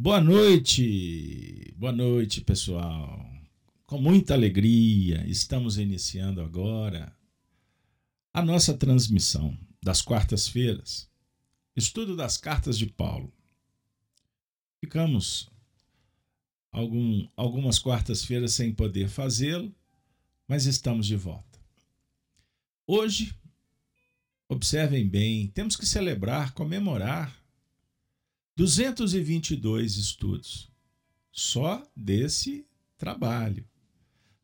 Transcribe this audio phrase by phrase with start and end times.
[0.00, 3.28] Boa noite, boa noite, pessoal.
[3.84, 7.12] Com muita alegria, estamos iniciando agora
[8.32, 11.10] a nossa transmissão das quartas-feiras,
[11.74, 13.32] estudo das cartas de Paulo.
[14.80, 15.50] Ficamos
[16.70, 19.74] algum, algumas quartas-feiras sem poder fazê-lo,
[20.46, 21.58] mas estamos de volta.
[22.86, 23.34] Hoje,
[24.48, 27.37] observem bem, temos que celebrar, comemorar
[28.58, 30.68] 222 estudos
[31.30, 32.66] só desse
[32.96, 33.64] trabalho.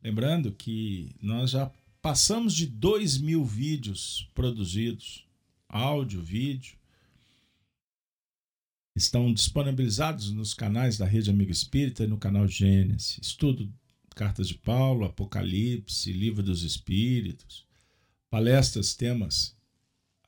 [0.01, 1.69] Lembrando que nós já
[2.01, 5.27] passamos de 2 mil vídeos produzidos,
[5.69, 6.79] áudio, vídeo.
[8.95, 13.19] Estão disponibilizados nos canais da Rede Amigo Espírita e no canal Gênesis.
[13.21, 13.69] Estudo
[14.15, 17.67] Cartas de Paulo, Apocalipse, Livro dos Espíritos,
[18.31, 19.57] palestras, temas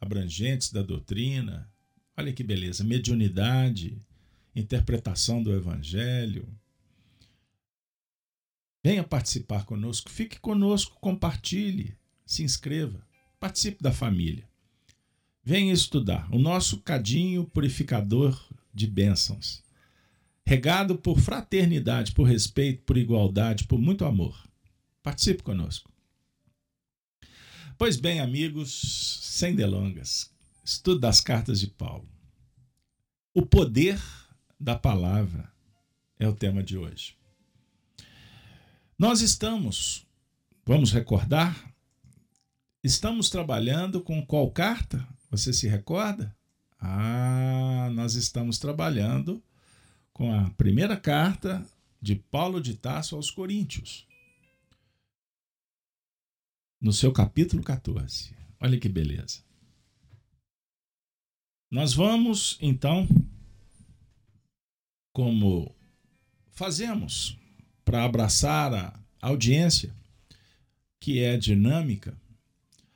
[0.01, 1.71] abrangentes da doutrina,
[2.17, 4.01] Olha que beleza, mediunidade,
[4.55, 6.49] interpretação do evangelho.
[8.83, 13.07] Venha participar conosco, fique conosco, compartilhe, se inscreva,
[13.39, 14.49] participe da família.
[15.45, 18.41] Venha estudar o nosso cadinho purificador
[18.73, 19.63] de bênçãos,
[20.45, 24.43] regado por fraternidade, por respeito, por igualdade, por muito amor.
[25.03, 25.93] Participe conosco.
[27.77, 30.35] Pois bem, amigos, sem delongas,
[30.67, 32.09] Estudo das cartas de Paulo.
[33.33, 34.03] O poder
[34.59, 35.49] da palavra
[36.19, 37.17] é o tema de hoje.
[38.99, 40.05] Nós estamos,
[40.65, 41.73] vamos recordar,
[42.83, 45.07] estamos trabalhando com qual carta?
[45.31, 46.37] Você se recorda?
[46.81, 49.41] Ah, nós estamos trabalhando
[50.13, 51.65] com a primeira carta
[52.03, 54.05] de Paulo de Tarso aos Coríntios.
[56.81, 58.35] No seu capítulo 14.
[58.59, 59.46] Olha que beleza.
[61.71, 63.09] Nós vamos, então,
[65.13, 65.75] como
[66.53, 67.37] fazemos
[67.85, 69.93] para abraçar a audiência,
[71.01, 72.17] que é dinâmica.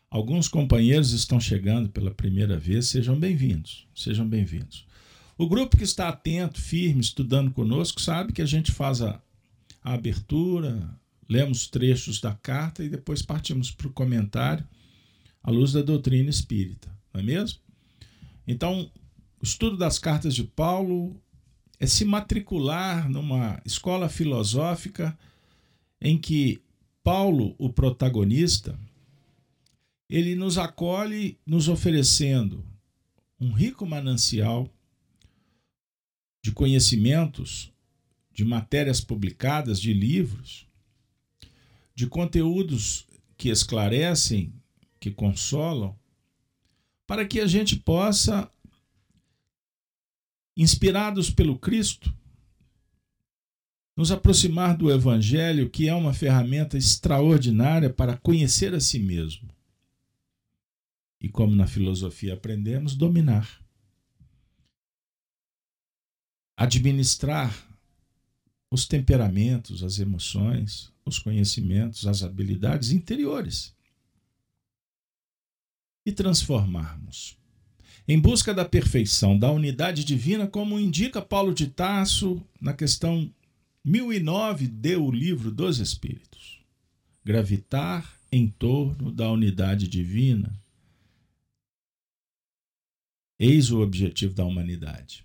[0.08, 4.86] Alguns companheiros estão chegando pela primeira vez, sejam bem-vindos, sejam bem-vindos.
[5.36, 9.20] O grupo que está atento, firme, estudando conosco, sabe que a gente faz a,
[9.82, 10.88] a abertura,
[11.28, 14.66] lemos trechos da carta e depois partimos para o comentário
[15.42, 17.69] à luz da doutrina espírita, não é mesmo?
[18.50, 18.90] Então,
[19.40, 21.22] o estudo das cartas de Paulo
[21.78, 25.16] é se matricular numa escola filosófica
[26.00, 26.60] em que
[27.00, 28.76] Paulo, o protagonista,
[30.08, 32.66] ele nos acolhe nos oferecendo
[33.40, 34.68] um rico manancial
[36.42, 37.72] de conhecimentos,
[38.32, 40.66] de matérias publicadas, de livros,
[41.94, 43.06] de conteúdos
[43.36, 44.52] que esclarecem,
[44.98, 45.96] que consolam,
[47.10, 48.48] para que a gente possa,
[50.56, 52.16] inspirados pelo Cristo,
[53.96, 59.52] nos aproximar do Evangelho, que é uma ferramenta extraordinária para conhecer a si mesmo.
[61.20, 63.60] E como na filosofia aprendemos, dominar.
[66.56, 67.52] Administrar
[68.70, 73.74] os temperamentos, as emoções, os conhecimentos, as habilidades interiores
[76.04, 77.38] e transformarmos.
[78.08, 83.32] Em busca da perfeição, da unidade divina, como indica Paulo de Tarso na questão
[83.84, 86.60] 1009 de O Livro dos Espíritos.
[87.24, 90.52] Gravitar em torno da unidade divina.
[93.38, 95.24] Eis o objetivo da humanidade.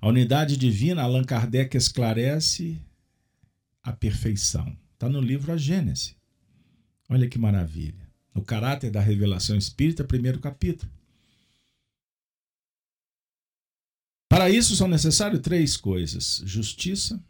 [0.00, 2.78] A unidade divina, Allan Kardec esclarece
[3.82, 4.76] a perfeição.
[4.92, 6.16] Está no livro A Gênese.
[7.08, 8.03] Olha que maravilha
[8.34, 10.90] no caráter da revelação espírita, primeiro capítulo.
[14.28, 17.24] Para isso são necessárias três coisas: justiça,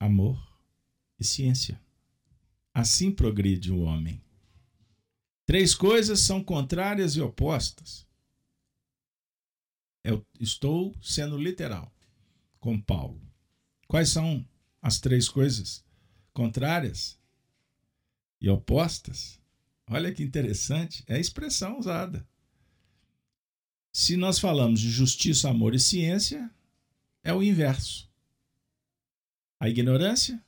[0.00, 0.42] amor
[1.20, 1.78] e ciência.
[2.72, 4.22] Assim progride o homem.
[5.46, 8.06] Três coisas são contrárias e opostas.
[10.02, 11.92] Eu estou sendo literal
[12.58, 13.20] com Paulo.
[13.86, 14.46] Quais são
[14.80, 15.84] as três coisas
[16.32, 17.18] contrárias
[18.40, 19.38] e opostas?
[19.88, 22.26] Olha que interessante, é a expressão usada.
[23.92, 26.50] Se nós falamos de justiça, amor e ciência,
[27.22, 28.10] é o inverso.
[29.60, 30.44] A ignorância,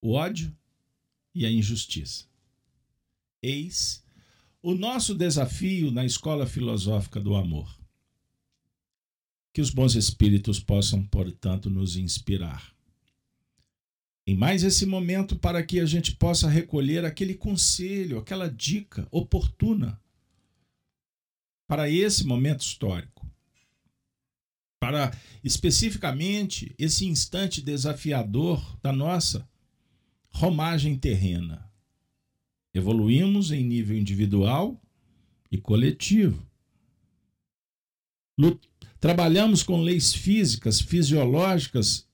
[0.00, 0.54] o ódio
[1.34, 2.26] e a injustiça.
[3.42, 4.04] Eis
[4.62, 7.78] o nosso desafio na escola filosófica do amor.
[9.52, 12.73] Que os bons espíritos possam, portanto, nos inspirar
[14.26, 20.00] em mais esse momento para que a gente possa recolher aquele conselho, aquela dica oportuna
[21.66, 23.24] para esse momento histórico.
[24.80, 29.48] para especificamente esse instante desafiador da nossa
[30.28, 31.70] romagem terrena.
[32.74, 34.78] Evoluímos em nível individual
[35.50, 36.46] e coletivo.
[39.00, 42.06] Trabalhamos com leis físicas, fisiológicas,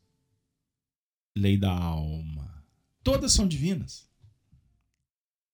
[1.41, 2.65] lei da alma.
[3.03, 4.09] Todas são divinas.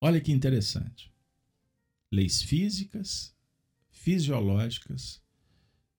[0.00, 1.12] Olha que interessante.
[2.12, 3.34] Leis físicas,
[3.90, 5.22] fisiológicas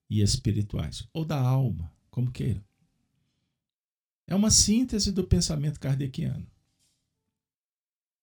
[0.08, 2.64] e espirituais, ou da alma, como queira.
[4.26, 6.46] É uma síntese do pensamento kardeciano.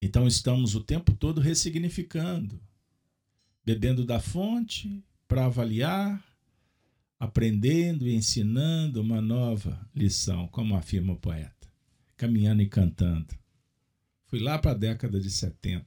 [0.02, 2.62] Então estamos o tempo todo ressignificando,
[3.66, 6.24] bebendo da fonte para avaliar,
[7.20, 11.55] aprendendo e ensinando uma nova lição, como afirma o poeta,
[12.18, 13.36] caminhando e cantando.
[14.26, 15.86] Fui lá para a década de 70.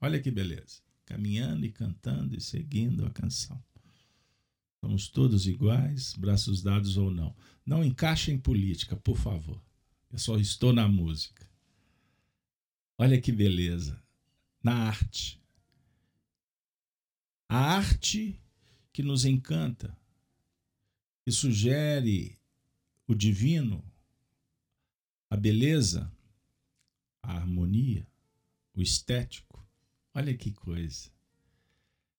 [0.00, 0.80] Olha que beleza.
[1.04, 3.62] Caminhando e cantando e seguindo a canção.
[4.80, 7.34] Somos todos iguais, braços dados ou não.
[7.64, 9.62] Não encaixe em política, por favor.
[10.10, 11.48] Eu só estou na música.
[12.98, 14.02] Olha que beleza.
[14.62, 15.40] Na arte.
[17.48, 18.40] A arte
[18.92, 19.96] que nos encanta,
[21.24, 22.38] que sugere
[23.06, 23.84] o divino,
[25.32, 26.12] a beleza,
[27.22, 28.06] a harmonia,
[28.74, 29.64] o estético.
[30.14, 31.10] Olha que coisa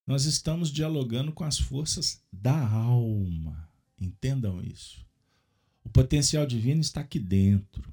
[0.06, 3.70] nós estamos dialogando com as forças da alma.
[4.00, 5.06] Entendam isso.
[5.84, 7.92] O potencial divino está aqui dentro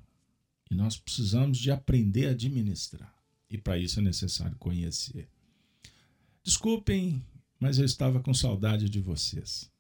[0.71, 3.15] e nós precisamos de aprender a administrar.
[3.49, 5.29] E para isso é necessário conhecer.
[6.43, 7.25] Desculpem,
[7.59, 9.71] mas eu estava com saudade de vocês.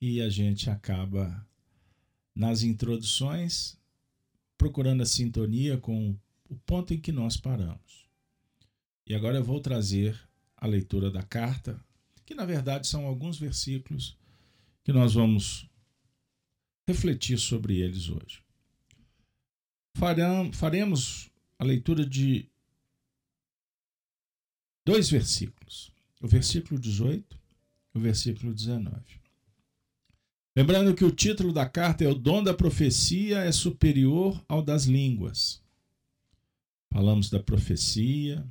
[0.00, 1.44] E a gente acaba
[2.34, 3.76] nas introduções
[4.62, 6.16] procurando a sintonia com
[6.48, 8.08] o ponto em que nós paramos.
[9.04, 10.16] E agora eu vou trazer
[10.56, 11.84] a leitura da carta,
[12.24, 14.16] que na verdade são alguns versículos
[14.84, 15.68] que nós vamos
[16.86, 18.40] refletir sobre eles hoje.
[20.52, 21.28] Faremos
[21.58, 22.48] a leitura de
[24.84, 27.36] dois versículos, o versículo 18
[27.96, 29.21] e o versículo 19.
[30.54, 34.84] Lembrando que o título da carta é O Dom da Profecia é superior ao das
[34.84, 35.62] línguas.
[36.90, 38.46] Falamos da profecia,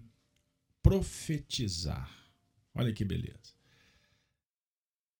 [0.82, 2.10] profetizar.
[2.74, 3.54] Olha que beleza.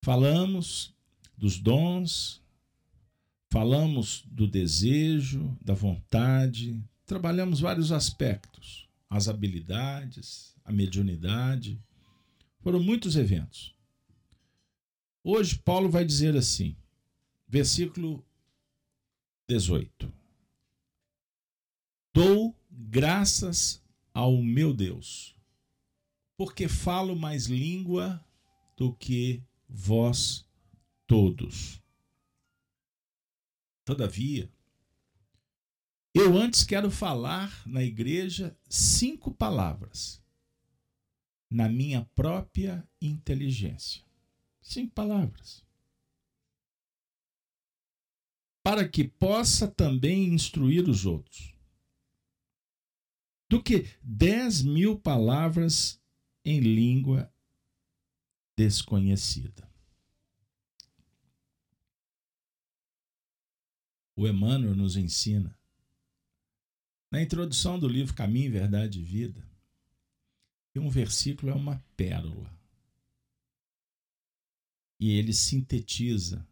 [0.02, 0.92] Falamos
[1.38, 2.42] dos dons,
[3.48, 11.80] falamos do desejo, da vontade, trabalhamos vários aspectos, as habilidades, a mediunidade.
[12.58, 13.72] Foram muitos eventos.
[15.24, 16.76] Hoje, Paulo vai dizer assim,
[17.46, 18.24] versículo
[19.48, 20.12] 18:
[22.12, 23.82] Dou graças
[24.12, 25.32] ao meu Deus
[26.36, 28.20] porque falo mais língua
[28.76, 30.44] do que vós
[31.06, 31.80] todos.
[33.84, 34.50] Todavia,
[36.12, 40.20] eu antes quero falar na igreja cinco palavras,
[41.48, 44.04] na minha própria inteligência.
[44.62, 45.62] Cinco palavras.
[48.62, 51.52] Para que possa também instruir os outros.
[53.50, 56.00] Do que dez mil palavras
[56.44, 57.30] em língua
[58.56, 59.70] desconhecida.
[64.14, 65.58] O Emmanuel nos ensina,
[67.10, 69.46] na introdução do livro Caminho, Verdade e Vida,
[70.70, 72.61] que um versículo é uma pérola.
[75.02, 76.46] E ele sintetiza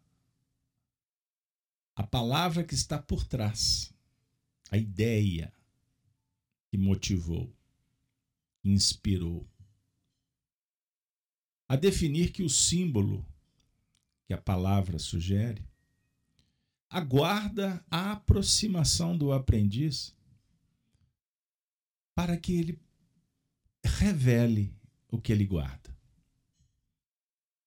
[1.95, 3.93] a palavra que está por trás,
[4.69, 5.53] a ideia
[6.67, 7.49] que motivou,
[8.61, 9.49] inspirou,
[11.65, 13.25] a definir que o símbolo
[14.25, 15.65] que a palavra sugere
[16.89, 20.13] aguarda a aproximação do aprendiz
[22.13, 22.81] para que ele
[23.81, 24.75] revele
[25.07, 25.90] o que ele guarda.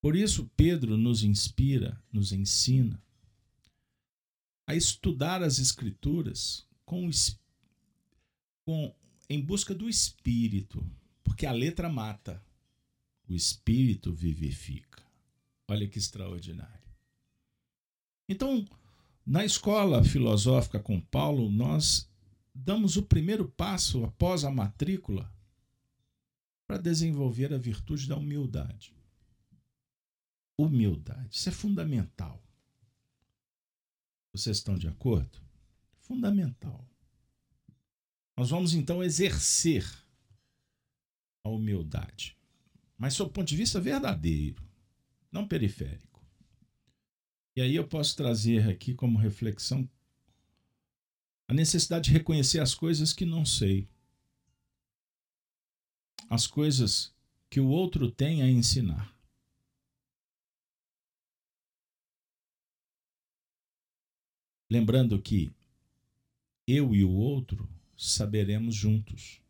[0.05, 3.03] Por isso, Pedro nos inspira, nos ensina
[4.67, 7.09] a estudar as Escrituras com,
[8.67, 8.95] com,
[9.31, 10.87] em busca do Espírito,
[11.23, 12.45] porque a letra mata
[13.27, 15.03] o espírito vivifica.
[15.67, 16.87] Olha que extraordinário.
[18.29, 18.69] Então,
[19.25, 22.07] na escola filosófica com Paulo, nós
[22.55, 25.33] damos o primeiro passo após a matrícula
[26.67, 28.94] para desenvolver a virtude da humildade.
[30.57, 32.43] Humildade, isso é fundamental.
[34.33, 35.41] Vocês estão de acordo?
[35.99, 36.89] Fundamental.
[38.37, 39.85] Nós vamos então exercer
[41.43, 42.37] a humildade
[42.97, 44.63] mas sob o ponto de vista verdadeiro,
[45.31, 46.25] não periférico.
[47.57, 49.89] E aí eu posso trazer aqui como reflexão
[51.47, 53.89] a necessidade de reconhecer as coisas que não sei,
[56.31, 57.15] as coisas
[57.51, 59.14] que o outro tem a ensinar.
[64.75, 65.53] Lembrando que
[66.67, 69.41] eu e o outro saberemos juntos.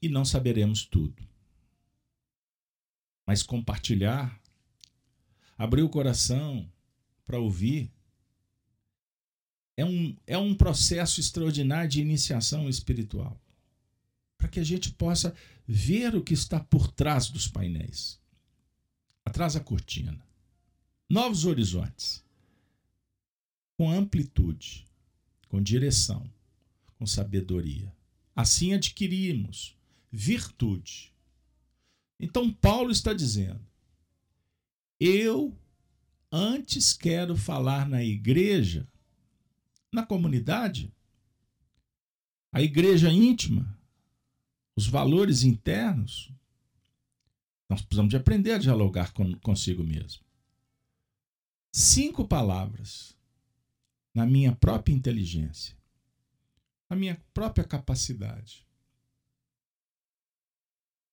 [0.00, 1.22] E não saberemos tudo.
[3.26, 4.40] Mas compartilhar,
[5.58, 6.66] abrir o coração
[7.26, 7.92] para ouvir,
[9.76, 13.38] é um, é um processo extraordinário de iniciação espiritual.
[14.38, 18.18] Para que a gente possa ver o que está por trás dos painéis
[19.26, 20.30] atrás da cortina
[21.10, 22.24] novos horizontes
[23.80, 24.86] com amplitude,
[25.48, 26.30] com direção,
[26.98, 27.90] com sabedoria.
[28.36, 29.74] Assim adquirimos
[30.12, 31.14] virtude.
[32.18, 33.66] Então, Paulo está dizendo:
[35.00, 35.56] eu
[36.30, 38.86] antes quero falar na igreja,
[39.90, 40.92] na comunidade,
[42.52, 43.80] a igreja íntima,
[44.76, 46.30] os valores internos.
[47.66, 50.22] Nós precisamos de aprender a dialogar consigo mesmo.
[51.72, 53.18] Cinco palavras
[54.14, 55.76] na minha própria inteligência,
[56.88, 58.66] na minha própria capacidade,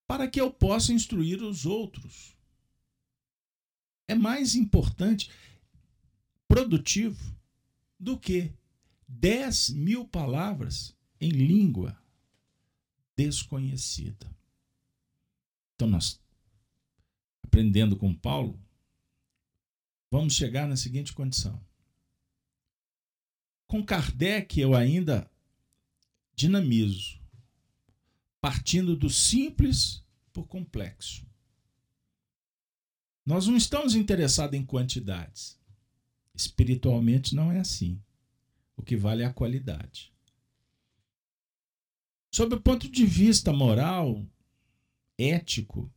[0.08, 2.36] para que eu possa instruir os outros.
[4.08, 5.30] É mais importante,
[6.48, 7.36] produtivo,
[8.00, 8.54] do que
[9.08, 12.00] dez mil palavras em língua
[13.16, 14.34] desconhecida.
[15.76, 16.22] Então, nós,
[17.44, 18.60] aprendendo com Paulo,
[20.10, 21.62] vamos chegar na seguinte condição
[23.68, 25.30] com Kardec, eu ainda
[26.36, 27.20] dinamizo,
[28.40, 31.26] partindo do simples por complexo.
[33.26, 35.60] Nós não estamos interessados em quantidades.
[36.34, 38.02] Espiritualmente não é assim.
[38.78, 40.14] O que vale é a qualidade.
[42.32, 44.26] Sob o ponto de vista moral,
[45.18, 45.92] ético,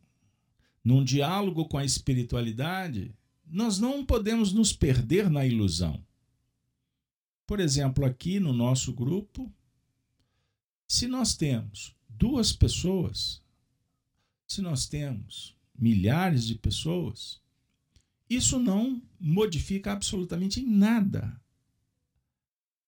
[0.82, 3.14] num diálogo com a espiritualidade,
[3.46, 6.04] nós não podemos nos perder na ilusão.
[7.50, 9.52] Por exemplo, aqui no nosso grupo,
[10.86, 13.42] se nós temos duas pessoas,
[14.46, 17.42] se nós temos milhares de pessoas,
[18.28, 21.42] isso não modifica absolutamente em nada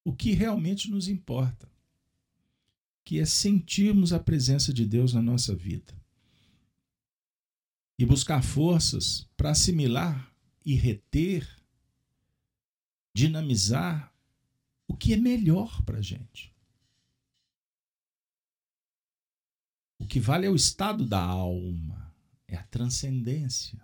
[0.04, 1.69] o que realmente nos importa,
[3.04, 5.92] que é sentirmos a presença de Deus na nossa vida
[7.99, 10.33] e buscar forças para assimilar
[10.64, 11.49] e reter,
[13.12, 14.12] dinamizar
[14.88, 16.52] o que é melhor para a gente.
[19.98, 22.12] O que vale é o estado da alma,
[22.48, 23.80] é a transcendência,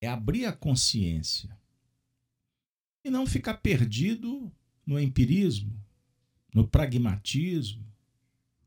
[0.00, 1.56] é abrir a consciência
[3.04, 4.52] e não ficar perdido
[4.84, 5.80] no empirismo,
[6.52, 7.86] no pragmatismo,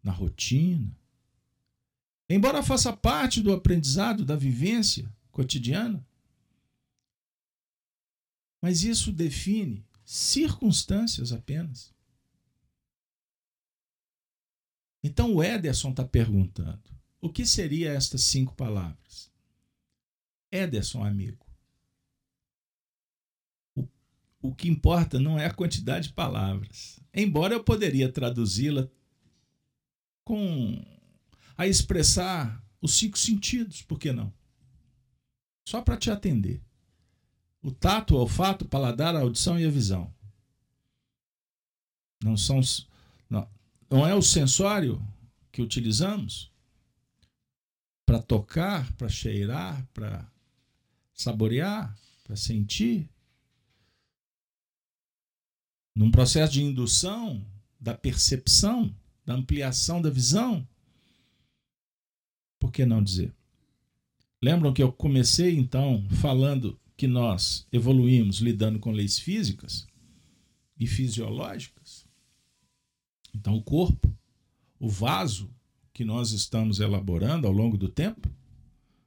[0.01, 0.97] na rotina.
[2.29, 6.05] Embora faça parte do aprendizado, da vivência cotidiana,
[8.61, 11.93] mas isso define circunstâncias apenas.
[15.03, 16.83] Então o Ederson está perguntando:
[17.19, 19.31] o que seria estas cinco palavras?
[20.51, 21.45] Ederson, amigo.
[23.75, 23.87] O,
[24.41, 26.99] o que importa não é a quantidade de palavras.
[27.13, 28.87] Embora eu poderia traduzi-la
[30.23, 30.83] com
[31.57, 34.33] a expressar os cinco sentidos, por que não?
[35.67, 36.61] Só para te atender
[37.65, 40.13] o tato, o olfato, o paladar, a audição e a visão.
[42.23, 42.61] Não são
[43.27, 43.49] não,
[43.89, 45.03] não é o sensório
[45.51, 46.51] que utilizamos
[48.05, 50.31] para tocar, para cheirar, para
[51.11, 53.09] saborear, para sentir.
[55.95, 57.43] Num processo de indução
[57.79, 58.95] da percepção,
[59.25, 60.67] da ampliação da visão,
[62.59, 63.33] por que não dizer?
[64.39, 69.87] Lembram que eu comecei então falando que nós evoluímos lidando com leis físicas
[70.79, 72.05] e fisiológicas.
[73.33, 74.15] Então, o corpo,
[74.79, 75.53] o vaso
[75.93, 78.29] que nós estamos elaborando ao longo do tempo,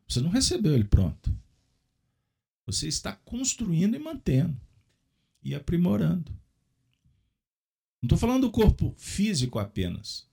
[0.06, 1.34] você não recebeu ele pronto.
[2.66, 4.60] Você está construindo e mantendo
[5.42, 6.30] e aprimorando.
[8.02, 10.26] Não estou falando do corpo físico apenas.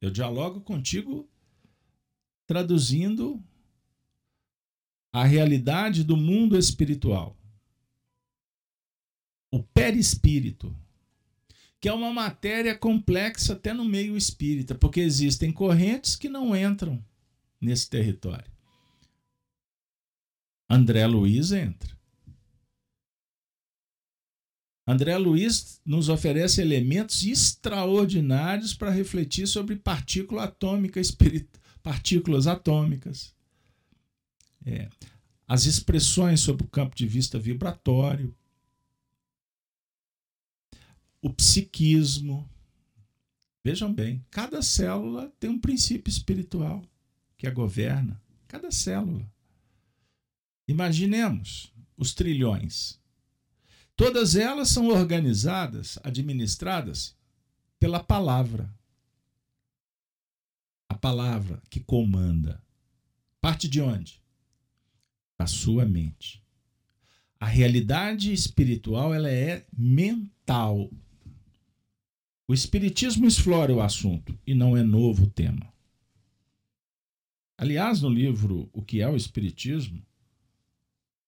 [0.00, 1.28] Eu dialogo contigo
[2.46, 3.42] traduzindo
[5.14, 7.38] a realidade do mundo espiritual.
[9.48, 10.76] O perispírito,
[11.80, 17.00] que é uma matéria complexa até no meio espírita, porque existem correntes que não entram
[17.60, 18.50] nesse território.
[20.68, 21.96] André Luiz entra.
[24.84, 31.00] André Luiz nos oferece elementos extraordinários para refletir sobre partícula atômica,
[31.84, 33.32] partículas atômicas.
[34.64, 34.88] É.
[35.46, 38.34] As expressões sobre o campo de vista vibratório,
[41.20, 42.48] o psiquismo.
[43.62, 46.84] Vejam bem, cada célula tem um princípio espiritual
[47.36, 48.20] que a governa.
[48.46, 49.26] Cada célula.
[50.68, 53.00] Imaginemos os trilhões.
[53.96, 57.16] Todas elas são organizadas, administradas
[57.78, 58.72] pela palavra.
[60.88, 62.62] A palavra que comanda.
[63.40, 64.23] Parte de onde?
[65.44, 66.42] Da sua mente.
[67.38, 70.90] A realidade espiritual ela é mental.
[72.48, 75.70] O Espiritismo explora o assunto e não é novo tema.
[77.58, 80.02] Aliás, no livro O que é o Espiritismo,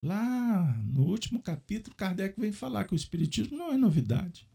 [0.01, 4.47] lá no último capítulo, Kardec vem falar que o Espiritismo não é novidade.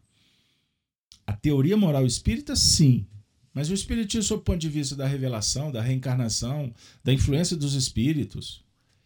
[1.25, 3.07] A teoria moral espírita, sim.
[3.53, 7.75] Mas o Espiritismo, sob o ponto de vista da revelação, da reencarnação, da influência dos
[7.75, 8.62] espíritos,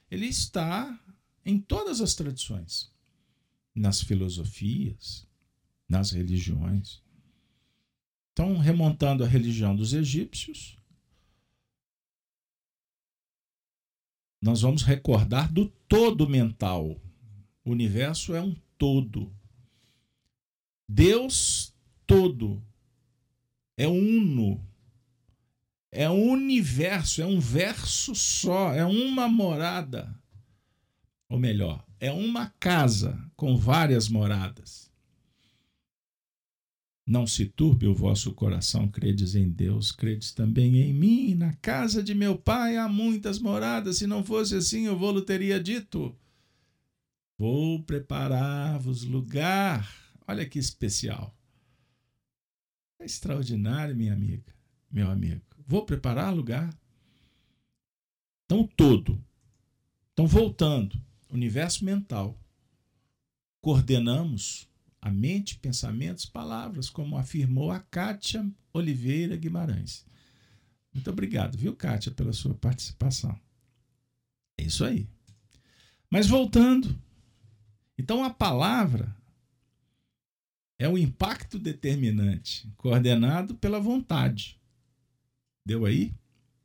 [0.09, 0.99] ele está
[1.45, 2.91] em todas as tradições,
[3.73, 5.27] nas filosofias,
[5.87, 7.01] nas religiões.
[8.33, 10.77] Então, remontando a religião dos egípcios,
[14.41, 17.01] nós vamos recordar do todo mental.
[17.65, 19.33] O universo é um todo.
[20.87, 21.73] Deus
[22.05, 22.63] todo
[23.75, 24.65] é uno.
[25.91, 30.13] É um universo, é um verso só, é uma morada.
[31.29, 34.87] Ou melhor, é uma casa com várias moradas.
[37.05, 41.35] Não se turbe o vosso coração, credes em Deus, credes também em mim.
[41.35, 45.57] Na casa de meu pai há muitas moradas, se não fosse assim, eu vou-lhe teria
[45.57, 46.13] dito.
[47.37, 49.89] Vou preparar-vos lugar.
[50.27, 51.33] Olha que especial.
[52.99, 54.53] É extraordinário, minha amiga,
[54.91, 55.46] meu amigo.
[55.67, 56.73] Vou preparar lugar.
[58.45, 59.21] Então, todo.
[60.13, 60.99] Então, voltando,
[61.29, 62.39] universo mental.
[63.59, 64.69] Coordenamos
[65.01, 70.05] a mente, pensamentos, palavras, como afirmou a Kátia Oliveira Guimarães.
[70.93, 73.37] Muito obrigado, viu, Kátia, pela sua participação.
[74.57, 75.07] É isso aí.
[76.09, 76.97] Mas voltando,
[77.97, 79.13] então a palavra
[80.79, 84.57] é o impacto determinante, coordenado pela vontade.
[85.67, 86.13] Deu aí?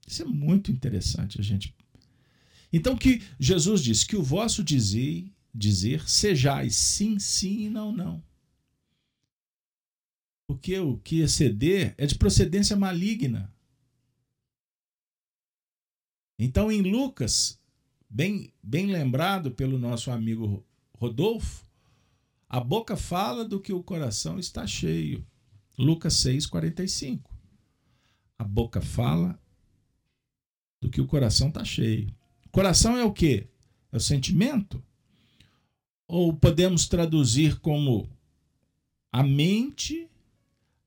[0.06, 1.74] Isso é muito interessante a gente.
[2.72, 8.22] Então que Jesus disse que o vosso dizer dizer sejais sim, sim e não, não.
[10.46, 13.52] Porque o que exceder é de procedência maligna.
[16.38, 17.60] Então, em Lucas,
[18.08, 20.64] bem, bem lembrado pelo nosso amigo
[20.96, 21.66] Rodolfo,
[22.48, 25.26] a boca fala do que o coração está cheio.
[25.76, 27.31] Lucas 6,45.
[28.42, 29.40] A boca fala
[30.80, 32.12] do que o coração está cheio.
[32.50, 33.46] Coração é o quê?
[33.92, 34.82] É o sentimento?
[36.08, 38.10] Ou podemos traduzir como
[39.12, 40.10] a mente,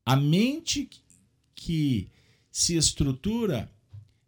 [0.06, 0.90] a mente
[1.56, 2.10] que
[2.52, 3.72] se estrutura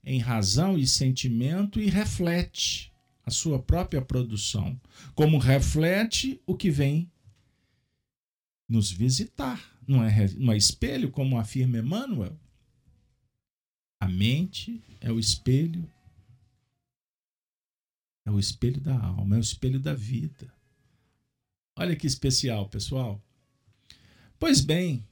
[0.06, 2.94] em razão e sentimento e reflete
[3.26, 4.80] a sua própria produção,
[5.14, 7.12] como reflete o que vem
[8.70, 9.78] nos visitar.
[9.86, 12.40] Não é, não é espelho, como afirma Emmanuel?
[14.08, 15.86] A mente é o espelho,
[18.26, 20.50] é o espelho da alma, é o espelho da vida.
[21.78, 23.22] Olha que especial, pessoal.
[24.40, 25.06] Pois bem,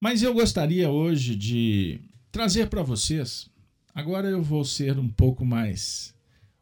[0.00, 3.50] mas eu gostaria hoje de trazer para vocês.
[3.92, 6.14] Agora eu vou ser um pouco mais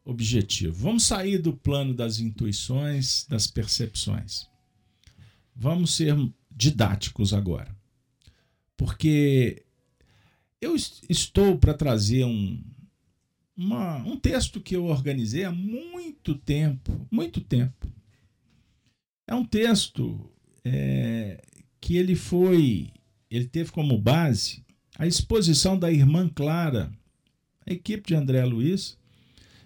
[0.07, 0.73] objetivo.
[0.73, 4.49] Vamos sair do plano das intuições, das percepções.
[5.55, 6.17] Vamos ser
[6.51, 7.77] didáticos agora.
[8.75, 9.66] Porque
[10.61, 10.75] eu
[11.09, 12.63] estou para trazer um,
[13.57, 17.87] uma, um texto que eu organizei há muito tempo muito tempo
[19.27, 20.31] é um texto
[20.65, 21.43] é,
[21.81, 22.93] que ele foi,
[23.31, 24.65] ele teve como base
[24.99, 26.93] a exposição da irmã Clara,
[27.67, 28.97] a equipe de André Luiz,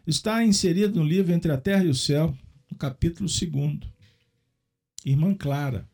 [0.06, 2.36] está inserido no livro Entre a Terra e o Céu,
[2.70, 3.90] no capítulo 2.
[5.04, 5.88] Irmã Clara.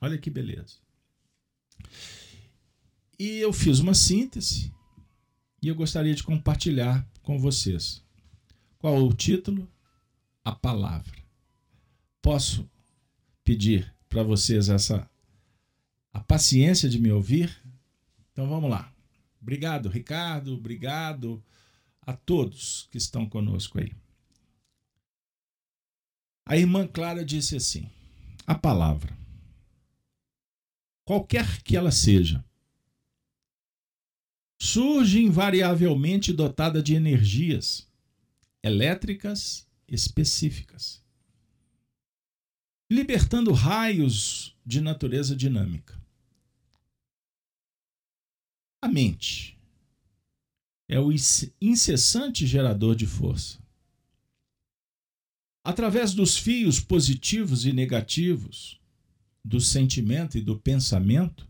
[0.00, 0.76] Olha que beleza.
[3.18, 4.72] E eu fiz uma síntese
[5.62, 8.04] e eu gostaria de compartilhar com vocês.
[8.78, 9.68] Qual é o título?
[10.44, 11.26] A palavra
[12.26, 12.68] posso
[13.44, 15.08] pedir para vocês essa
[16.12, 17.56] a paciência de me ouvir?
[18.32, 18.92] Então vamos lá.
[19.40, 21.40] Obrigado, Ricardo, obrigado
[22.02, 23.92] a todos que estão conosco aí.
[26.44, 27.88] A irmã Clara disse assim:
[28.44, 29.16] a palavra,
[31.04, 32.44] qualquer que ela seja,
[34.58, 37.86] surge invariavelmente dotada de energias
[38.62, 41.04] elétricas específicas,
[42.90, 46.00] libertando raios de natureza dinâmica.
[48.82, 49.58] A mente
[50.88, 51.10] é o
[51.60, 53.58] incessante gerador de força.
[55.64, 58.80] Através dos fios positivos e negativos,
[59.44, 61.48] do sentimento e do pensamento,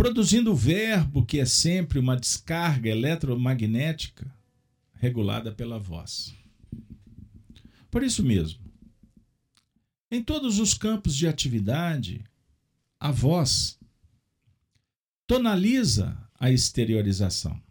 [0.00, 4.34] produzindo o verbo que é sempre uma descarga eletromagnética
[4.94, 6.34] regulada pela voz.
[7.90, 8.64] Por isso mesmo,
[10.10, 12.24] em todos os campos de atividade,
[12.98, 13.78] a voz
[15.26, 17.62] tonaliza a exteriorização,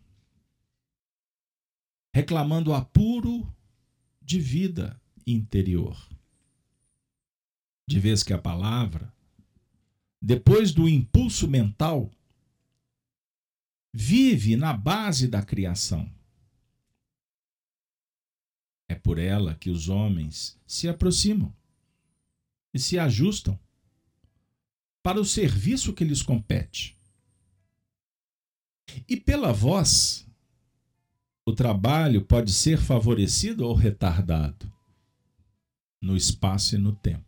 [2.14, 3.52] reclamando apuro
[4.22, 5.98] de vida interior.
[7.88, 9.12] De vez que a palavra,
[10.22, 12.12] depois do impulso mental,
[13.94, 16.12] vive na base da criação.
[18.88, 21.54] É por ela que os homens se aproximam
[22.74, 23.60] e se ajustam
[25.04, 26.98] para o serviço que lhes compete.
[29.08, 30.28] E pela voz,
[31.46, 34.72] o trabalho pode ser favorecido ou retardado
[36.02, 37.26] no espaço e no tempo.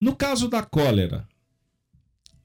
[0.00, 1.28] No caso da cólera,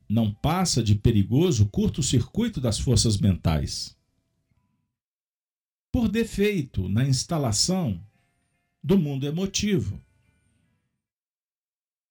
[0.08, 3.98] não passa de perigoso curto-circuito das forças mentais.
[5.92, 8.04] Por defeito na instalação
[8.84, 10.02] do mundo emotivo,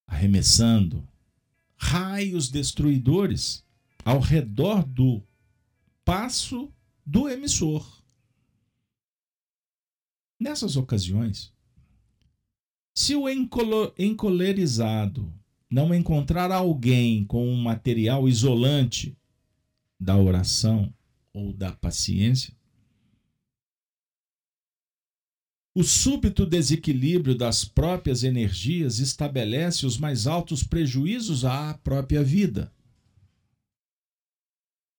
[0.07, 1.07] arremessando
[1.77, 3.65] raios destruidores
[4.05, 5.23] ao redor do
[6.05, 6.73] passo
[7.07, 8.03] do emissor.
[10.41, 11.53] Nessas ocasiões,
[12.95, 15.33] se o encolerizado
[15.75, 19.19] não encontrar alguém com um material isolante
[19.99, 20.95] da oração
[21.33, 22.55] ou da paciência,
[25.75, 32.73] o súbito desequilíbrio das próprias energias estabelece os mais altos prejuízos à própria vida.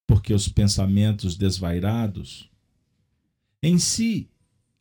[0.05, 2.51] Porque os pensamentos desvairados,
[3.63, 4.29] em si,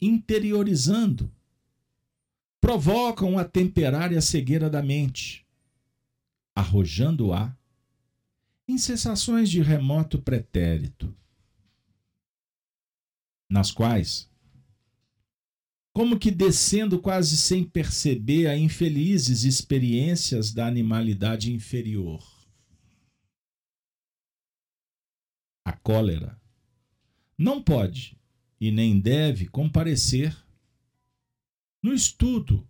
[0.00, 1.30] interiorizando,
[2.60, 5.43] provocam a temperária cegueira da mente,
[6.54, 7.56] arrojando-a
[8.66, 11.14] em sensações de remoto pretérito,
[13.50, 14.30] nas quais,
[15.92, 22.22] como que descendo quase sem perceber a infelizes experiências da animalidade inferior,
[25.64, 26.40] a cólera,
[27.38, 28.18] não pode
[28.60, 30.36] e nem deve comparecer
[31.82, 32.66] no estudo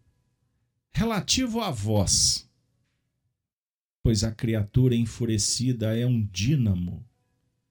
[0.93, 2.51] relativo à voz,
[4.05, 7.03] pois a criatura enfurecida é um dínamo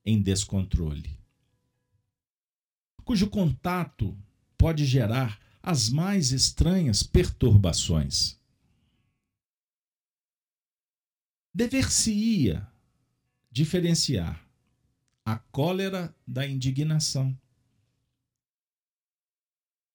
[0.04, 1.16] em descontrole,
[3.06, 4.18] cujo contato
[4.58, 8.42] pode gerar as mais estranhas perturbações.
[11.54, 12.68] Dever-se-ia
[13.52, 14.44] diferenciar
[15.24, 17.40] a cólera da indignação.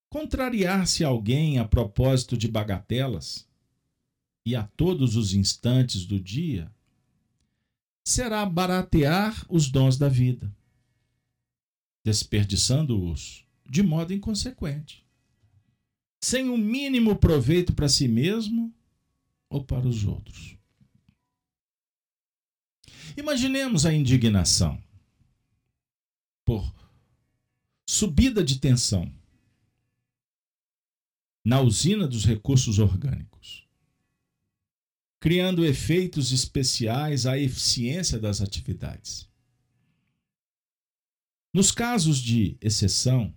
[0.08, 3.47] Contrariar-se alguém a propósito de bagatelas
[4.48, 6.72] e a todos os instantes do dia
[8.02, 10.50] será baratear os dons da vida,
[12.02, 15.04] desperdiçando-os de modo inconsequente,
[16.24, 18.74] sem o um mínimo proveito para si mesmo
[19.50, 20.56] ou para os outros.
[23.18, 24.82] Imaginemos a indignação
[26.46, 26.74] por
[27.86, 29.12] subida de tensão
[31.44, 33.67] na usina dos recursos orgânicos,
[35.20, 39.28] criando efeitos especiais à eficiência das atividades.
[41.52, 43.34] Nos casos de exceção,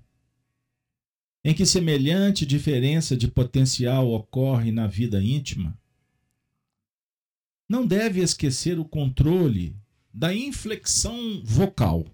[1.44, 5.78] em que semelhante diferença de potencial ocorre na vida íntima,
[7.68, 9.76] não deve esquecer o controle
[10.14, 12.06] da inflexão vocal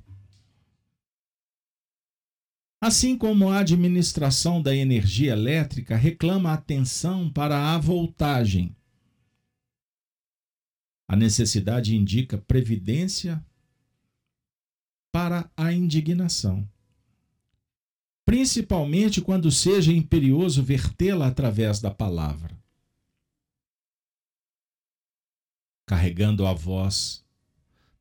[2.79, 8.75] Assim como a administração da energia elétrica reclama atenção para a voltagem.
[11.07, 13.43] A necessidade indica previdência
[15.11, 16.67] para a indignação,
[18.25, 22.57] principalmente quando seja imperioso vertê-la através da palavra.
[25.87, 27.25] Carregando a voz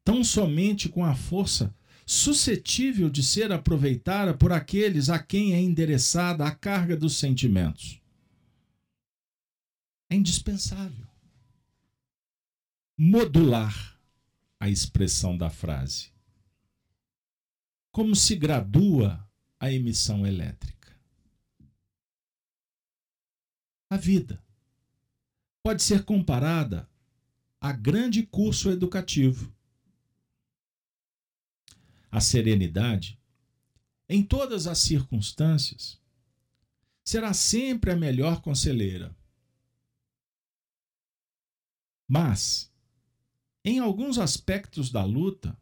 [0.04, 6.44] tão somente com a força suscetível de ser aproveitada por aqueles a quem é endereçada
[6.44, 8.00] a carga dos sentimentos.
[10.10, 11.06] É indispensável
[12.96, 14.00] modular
[14.58, 16.12] a expressão da frase.
[17.92, 19.28] Como se gradua
[19.58, 20.96] a emissão elétrica?
[23.90, 24.42] A vida
[25.62, 26.88] pode ser comparada
[27.60, 29.56] a grande curso educativo
[32.16, 33.20] a serenidade,
[34.08, 36.00] em todas as circunstâncias,
[37.04, 39.14] será sempre a melhor conselheira.
[42.08, 42.72] Mas,
[43.66, 45.58] em alguns aspectos da luta,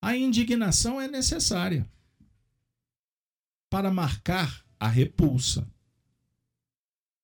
[0.00, 1.88] a indignação é necessária
[3.70, 5.72] para marcar a repulsa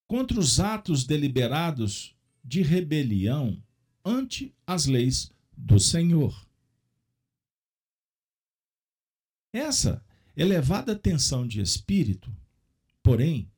[0.07, 3.61] contra os atos deliberados de rebelião
[4.05, 6.49] ante as leis do Senhor.
[9.53, 10.05] Essa
[10.37, 12.33] elevada tensão de espírito,
[13.03, 13.51] porém,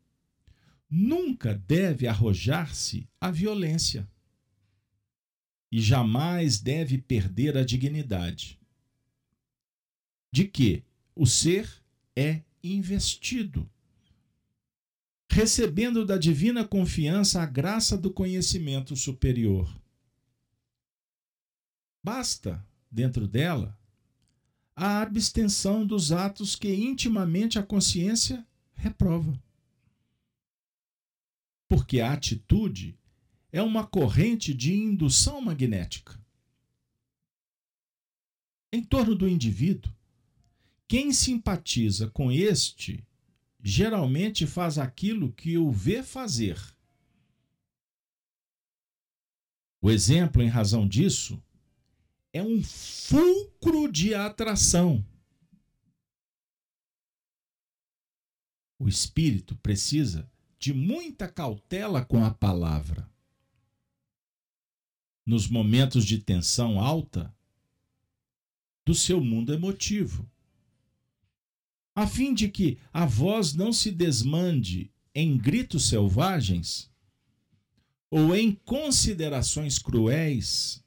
[0.89, 4.09] nunca deve arrojar-se à violência
[5.71, 8.59] e jamais deve perder a dignidade
[10.33, 11.69] de que o ser
[12.15, 13.69] é investido,
[15.29, 19.69] recebendo da divina confiança a graça do conhecimento superior.
[22.03, 23.79] Basta, dentro dela,
[24.75, 29.39] a abstenção dos atos que intimamente a consciência reprova.
[31.69, 32.99] Porque a atitude
[33.53, 36.21] é uma corrente de indução magnética.
[38.73, 39.93] Em torno do indivíduo,
[40.87, 43.07] quem simpatiza com este
[43.63, 46.59] geralmente faz aquilo que o vê fazer.
[49.83, 51.43] O exemplo em razão disso
[52.33, 55.05] é um fulcro de atração.
[58.79, 63.11] O espírito precisa de muita cautela com a palavra.
[65.31, 67.33] Nos momentos de tensão alta
[68.85, 70.29] do seu mundo emotivo,
[71.95, 76.91] a fim de que a voz não se desmande em gritos selvagens
[78.11, 80.83] ou em considerações cruéis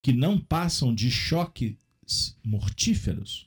[0.00, 3.46] que não passam de choques mortíferos,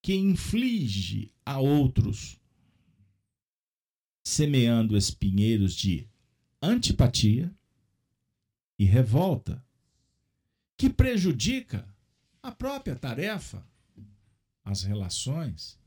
[0.00, 2.40] que inflige a outros,
[4.24, 6.13] semeando espinheiros de
[6.64, 7.54] antipatia
[8.78, 9.64] e revolta,
[10.76, 11.88] que prejudica
[12.42, 13.66] a própria tarefa,
[14.64, 15.78] as relações.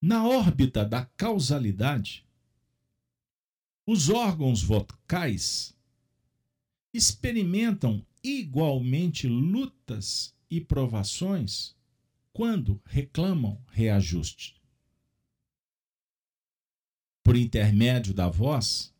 [0.00, 2.26] Na órbita da causalidade,
[3.86, 5.74] os órgãos vocais
[6.92, 11.74] experimentam igualmente lutas e provações
[12.32, 14.63] quando reclamam reajuste.
[17.24, 18.94] Por intermédio da voz,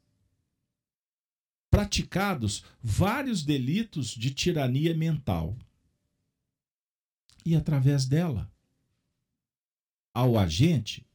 [1.71, 5.57] praticados vários delitos de tirania mental.
[7.45, 8.51] E através dela,
[10.15, 11.07] ao agente,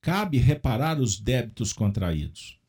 [0.00, 2.60] cabe reparar os débitos contraídos.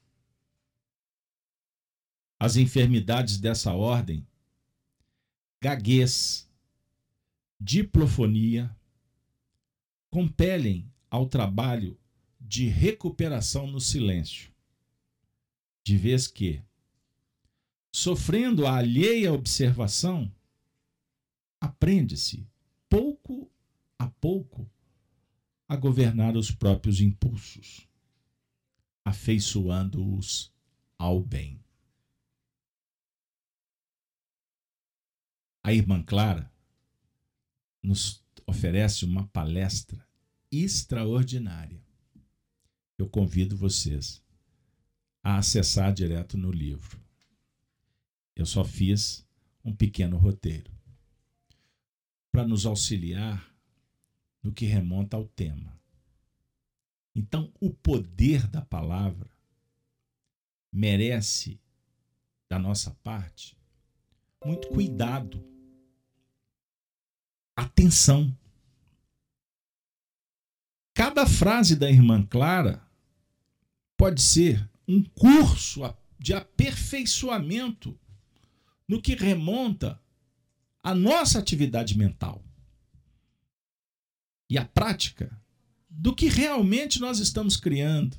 [2.39, 4.25] As enfermidades dessa ordem,
[5.61, 6.49] gaguez,
[7.59, 8.75] diplofonia,
[10.09, 11.99] compelem ao trabalho
[12.47, 14.53] de recuperação no silêncio,
[15.83, 16.63] de vez que,
[17.91, 20.33] sofrendo a alheia observação,
[21.59, 22.47] aprende-se,
[22.87, 23.51] pouco
[23.99, 24.69] a pouco,
[25.67, 27.85] a governar os próprios impulsos,
[29.03, 30.53] afeiçoando-os
[30.97, 31.59] ao bem.
[35.61, 36.49] A irmã Clara
[37.83, 40.07] nos oferece uma palestra
[40.49, 41.86] extraordinária.
[42.97, 44.23] Eu convido vocês
[45.23, 46.99] a acessar direto no livro.
[48.35, 49.27] Eu só fiz
[49.63, 50.71] um pequeno roteiro
[52.31, 53.53] para nos auxiliar
[54.41, 55.77] no que remonta ao tema.
[57.15, 59.29] Então, o poder da palavra
[60.71, 61.59] merece,
[62.47, 63.57] da nossa parte,
[64.45, 65.43] muito cuidado
[67.55, 68.37] atenção.
[70.93, 72.86] Cada frase da irmã Clara
[73.97, 75.81] pode ser um curso
[76.19, 77.99] de aperfeiçoamento
[78.87, 79.99] no que remonta
[80.81, 82.45] à nossa atividade mental
[84.49, 85.37] e à prática
[85.89, 88.17] do que realmente nós estamos criando.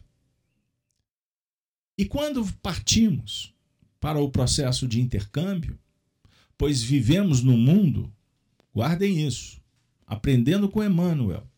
[1.97, 3.55] E quando partimos
[4.01, 5.79] para o processo de intercâmbio,
[6.57, 8.13] pois vivemos no mundo,
[8.75, 9.61] guardem isso,
[10.07, 11.49] aprendendo com Emmanuel,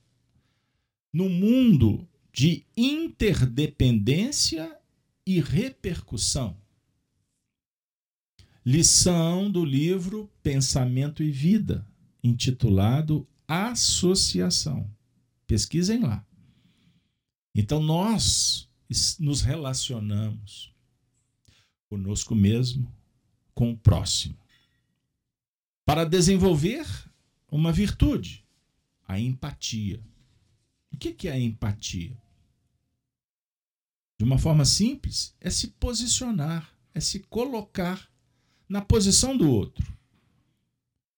[1.13, 4.79] no mundo de interdependência
[5.27, 6.57] e repercussão.
[8.65, 11.87] Lição do livro Pensamento e Vida,
[12.23, 14.89] intitulado Associação.
[15.47, 16.25] Pesquisem lá.
[17.55, 18.69] Então nós
[19.19, 20.73] nos relacionamos
[21.89, 22.93] conosco mesmo,
[23.53, 24.39] com o próximo,
[25.85, 26.87] para desenvolver
[27.51, 28.45] uma virtude,
[29.07, 30.01] a empatia.
[30.93, 32.17] O que é empatia?
[34.19, 38.11] De uma forma simples, é se posicionar, é se colocar
[38.69, 39.97] na posição do outro.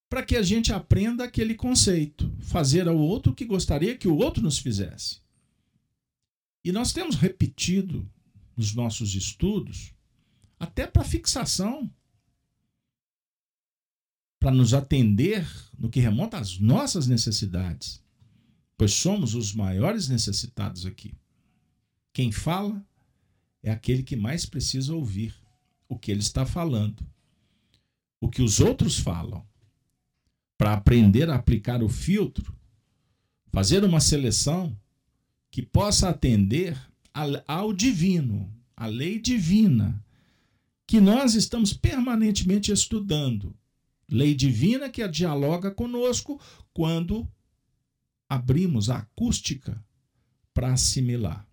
[0.08, 4.16] Para que a gente aprenda aquele conceito, fazer ao outro o que gostaria que o
[4.16, 5.20] outro nos fizesse.
[6.64, 8.08] E nós temos repetido
[8.56, 9.92] nos nossos estudos,
[10.58, 11.92] até para fixação,
[14.38, 18.01] para nos atender no que remonta às nossas necessidades,
[18.82, 21.14] pois somos os maiores necessitados aqui.
[22.12, 22.84] Quem fala
[23.62, 25.32] é aquele que mais precisa ouvir
[25.88, 27.06] o que ele está falando,
[28.20, 29.46] o que os outros falam,
[30.58, 32.52] para aprender a aplicar o filtro,
[33.52, 34.76] fazer uma seleção
[35.48, 36.76] que possa atender
[37.46, 40.04] ao divino, à lei divina,
[40.88, 43.54] que nós estamos permanentemente estudando.
[44.10, 46.40] Lei divina que dialoga conosco
[46.74, 47.30] quando
[48.32, 49.84] abrimos a acústica
[50.54, 51.46] para assimilar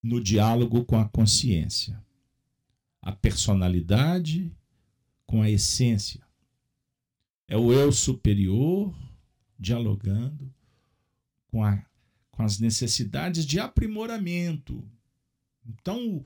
[0.00, 2.00] no diálogo com a consciência,
[3.02, 4.56] a personalidade
[5.26, 6.24] com a essência.
[7.48, 8.94] É o eu superior
[9.58, 10.54] dialogando
[11.48, 11.84] com, a,
[12.30, 14.88] com as necessidades de aprimoramento.
[15.66, 16.24] Então,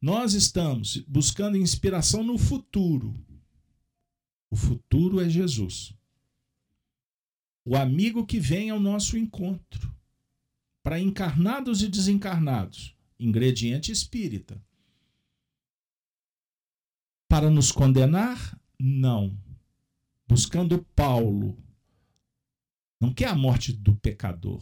[0.00, 3.12] nós estamos buscando inspiração no futuro.
[4.48, 5.92] O futuro é Jesus.
[7.70, 9.94] O amigo que vem ao nosso encontro,
[10.82, 14.60] para encarnados e desencarnados ingrediente espírita.
[17.28, 18.60] Para nos condenar?
[18.76, 19.38] Não.
[20.26, 21.56] Buscando Paulo.
[23.00, 24.60] Não quer a morte do pecador.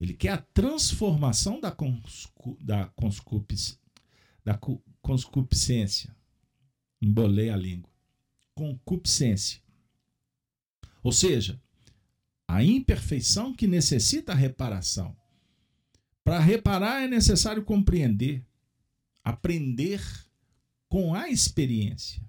[0.00, 3.78] Ele quer a transformação da, conscu, da, conscupic,
[4.42, 4.58] da
[5.02, 6.16] concupiscência.
[7.02, 7.92] Embolei a língua.
[8.54, 9.62] Concupiscência.
[11.02, 11.62] Ou seja,
[12.46, 15.16] a imperfeição que necessita reparação.
[16.22, 18.44] Para reparar é necessário compreender,
[19.22, 20.02] aprender
[20.88, 22.22] com a experiência.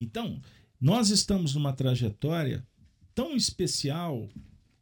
[0.00, 0.40] Então,
[0.80, 2.66] nós estamos numa trajetória
[3.14, 4.28] tão especial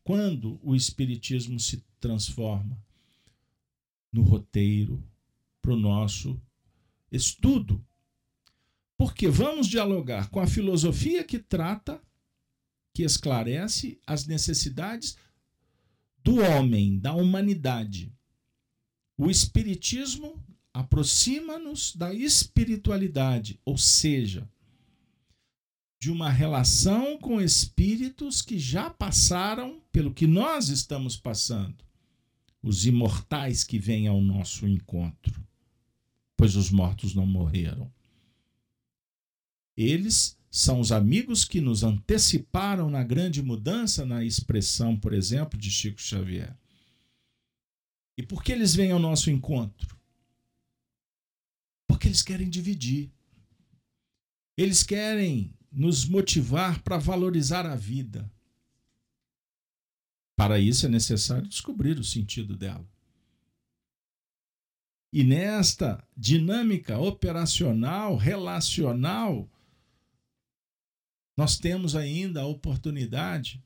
[0.02, 2.82] quando o Espiritismo se transforma
[4.12, 5.02] no roteiro
[5.60, 6.40] para o nosso
[7.12, 7.84] estudo.
[8.96, 12.00] Porque vamos dialogar com a filosofia que trata,
[12.92, 15.16] que esclarece as necessidades
[16.22, 18.12] do homem, da humanidade.
[19.16, 24.48] O Espiritismo aproxima-nos da espiritualidade, ou seja,
[26.00, 31.84] de uma relação com espíritos que já passaram pelo que nós estamos passando,
[32.62, 35.46] os imortais que vêm ao nosso encontro,
[36.36, 37.92] pois os mortos não morreram.
[39.76, 45.70] Eles são os amigos que nos anteciparam na grande mudança na expressão, por exemplo, de
[45.70, 46.56] Chico Xavier.
[48.18, 49.96] E por que eles vêm ao nosso encontro?
[51.88, 53.10] Porque eles querem dividir.
[54.58, 58.30] Eles querem nos motivar para valorizar a vida.
[60.36, 62.86] Para isso é necessário descobrir o sentido dela.
[65.12, 69.48] E nesta dinâmica operacional, relacional,
[71.40, 73.64] nós temos ainda a oportunidade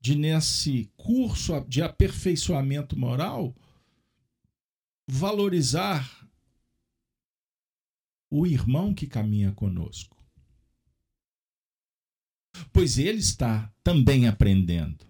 [0.00, 3.52] de, nesse curso de aperfeiçoamento moral,
[5.04, 6.30] valorizar
[8.30, 10.16] o irmão que caminha conosco.
[12.72, 15.04] Pois ele está também aprendendo.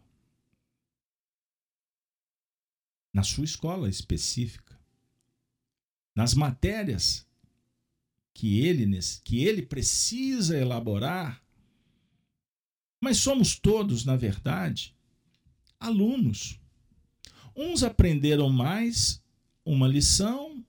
[3.12, 4.80] Na sua escola específica.
[6.14, 7.28] Nas matérias
[8.32, 11.44] que ele, que ele precisa elaborar
[13.06, 14.92] mas somos todos, na verdade,
[15.78, 16.58] alunos.
[17.54, 19.22] Uns aprenderam mais
[19.64, 20.66] uma lição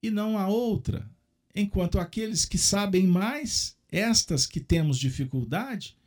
[0.00, 1.10] e não a outra,
[1.52, 5.98] enquanto aqueles que sabem mais, estas que temos dificuldade,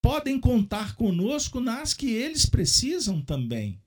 [0.00, 3.82] podem contar conosco nas que eles precisam também.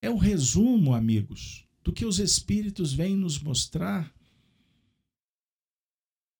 [0.00, 4.10] É o resumo, amigos, do que os Espíritos vêm nos mostrar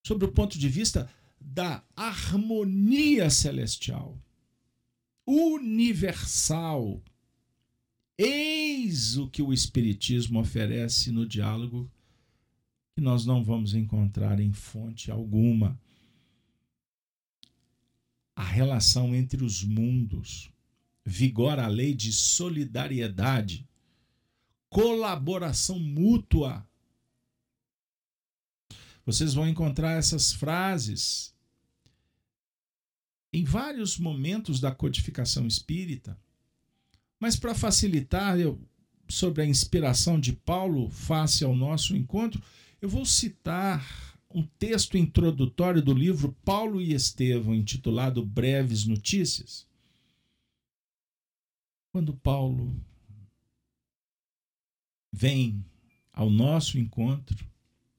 [0.08, 1.06] sobre o ponto de vista
[1.40, 4.18] da harmonia celestial,
[5.26, 7.02] universal.
[8.16, 11.90] Eis o que o Espiritismo oferece no diálogo
[12.94, 15.80] que nós não vamos encontrar em fonte alguma.
[18.34, 20.50] A relação entre os mundos
[21.08, 23.66] vigora a lei de solidariedade,
[24.68, 26.67] colaboração mútua
[29.08, 31.34] vocês vão encontrar essas frases
[33.32, 36.20] em vários momentos da codificação espírita.
[37.18, 38.60] Mas para facilitar eu,
[39.08, 42.42] sobre a inspiração de Paulo face ao nosso encontro,
[42.82, 43.82] eu vou citar
[44.28, 49.66] um texto introdutório do livro Paulo e Estevão, intitulado Breves Notícias.
[51.92, 52.78] Quando Paulo
[55.10, 55.64] vem
[56.12, 57.48] ao nosso encontro,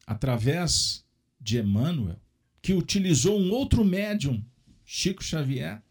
[0.10, 1.06] através
[1.40, 2.20] de Emmanuel,
[2.64, 4.44] que utilizou um outro médium,
[4.84, 5.84] Chico Xavier,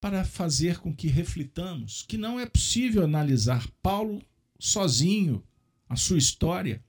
[0.00, 4.20] para fazer com que reflitamos que não é possível analisar Paulo
[4.58, 5.40] sozinho,
[5.88, 6.84] a sua história.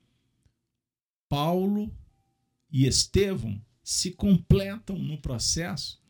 [1.29, 1.95] Paulo
[2.71, 6.01] e Estevão se completam no processo.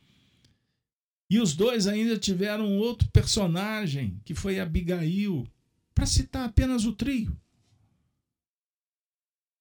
[1.30, 5.45] E os dois ainda tiveram outro personagem, que foi Abigail,
[5.93, 7.38] para citar apenas o trio.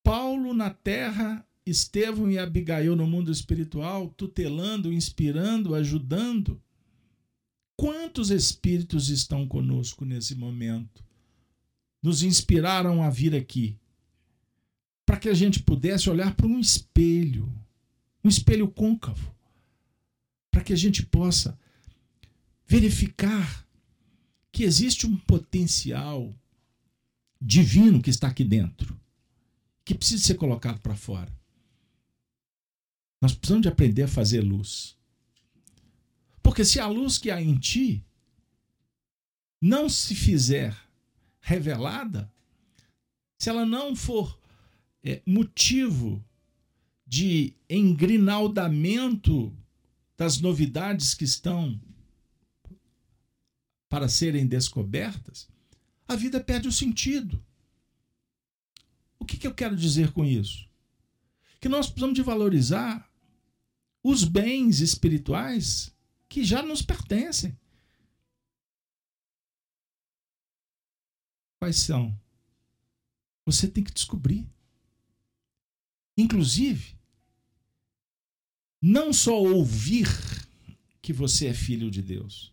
[0.06, 6.62] Paulo na terra, Estevão e Abigail no mundo espiritual, tutelando, inspirando, ajudando.
[7.76, 11.04] Quantos espíritos estão conosco nesse momento?
[12.00, 13.76] Nos inspiraram a vir aqui
[15.04, 17.52] para que a gente pudesse olhar para um espelho,
[18.22, 19.34] um espelho côncavo,
[20.52, 21.58] para que a gente possa
[22.64, 23.66] verificar
[24.52, 26.32] que existe um potencial
[27.40, 28.96] divino que está aqui dentro
[29.86, 31.32] que precisa ser colocado para fora.
[33.22, 34.98] Nós precisamos de aprender a fazer luz.
[36.42, 38.04] Porque se a luz que há em ti
[39.62, 40.76] não se fizer
[41.40, 42.30] revelada,
[43.38, 44.36] se ela não for
[45.04, 46.22] é, motivo
[47.06, 49.56] de engrinaldamento
[50.16, 51.80] das novidades que estão
[53.88, 55.48] para serem descobertas,
[56.08, 57.45] a vida perde o sentido.
[59.18, 60.68] O que, que eu quero dizer com isso?
[61.60, 63.10] Que nós precisamos de valorizar
[64.02, 65.94] os bens espirituais
[66.28, 67.58] que já nos pertencem.
[71.58, 72.16] Quais são?
[73.44, 74.48] Você tem que descobrir.
[76.16, 76.96] Inclusive,
[78.80, 80.06] não só ouvir
[81.00, 82.52] que você é filho de Deus,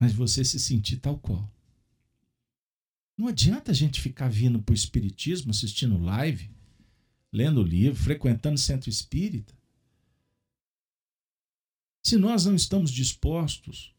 [0.00, 1.53] mas você se sentir tal qual.
[3.16, 6.50] Não adianta a gente ficar vindo para o Espiritismo, assistindo live,
[7.32, 9.54] lendo livro, frequentando centro espírita.
[12.02, 13.94] Se nós não estamos dispostos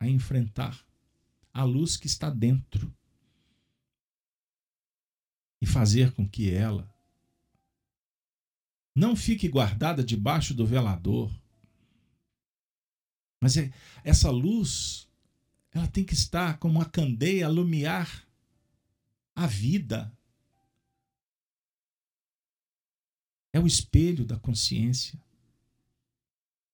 [0.00, 0.84] a enfrentar
[1.52, 2.94] a luz que está dentro
[5.60, 6.92] e fazer com que ela
[8.94, 11.32] não fique guardada debaixo do velador,
[13.40, 13.72] mas é,
[14.02, 15.08] essa luz
[15.72, 18.27] ela tem que estar como uma candeia a lumiar
[19.38, 20.12] a vida
[23.52, 25.16] é o espelho da consciência.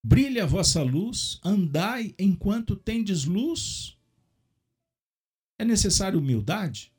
[0.02, 3.98] Brilha a vossa luz, andai enquanto tendes luz.
[5.58, 6.90] É necessário humildade,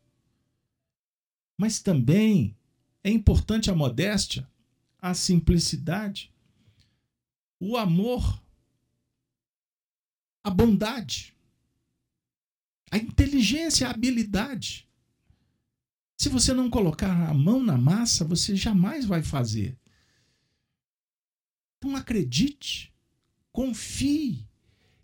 [1.58, 2.56] mas também
[3.04, 4.48] é importante a modéstia,
[5.00, 6.32] a simplicidade,
[7.60, 8.40] o amor,
[10.44, 11.36] a bondade,
[12.92, 14.85] a inteligência, a habilidade.
[16.18, 19.78] Se você não colocar a mão na massa, você jamais vai fazer.
[21.78, 22.94] Então acredite,
[23.52, 24.48] confie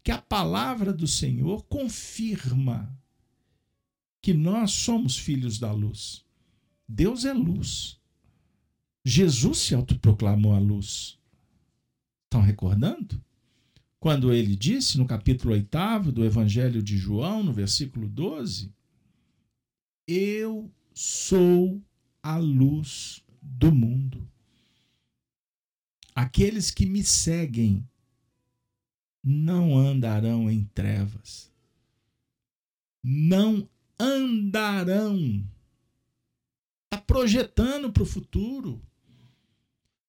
[0.03, 2.97] que a palavra do Senhor confirma
[4.22, 6.26] que nós somos filhos da luz.
[6.88, 7.99] Deus é luz.
[9.03, 11.20] Jesus se autoproclamou a luz.
[12.26, 13.24] Estão recordando?
[13.99, 18.74] Quando ele disse no capítulo 8 do Evangelho de João, no versículo 12:
[20.07, 21.81] Eu sou
[22.21, 24.29] a luz do mundo.
[26.13, 27.87] Aqueles que me seguem
[29.23, 31.51] não andarão em trevas,
[33.03, 33.69] não
[33.99, 35.47] andarão.
[36.85, 38.81] Está projetando para o futuro,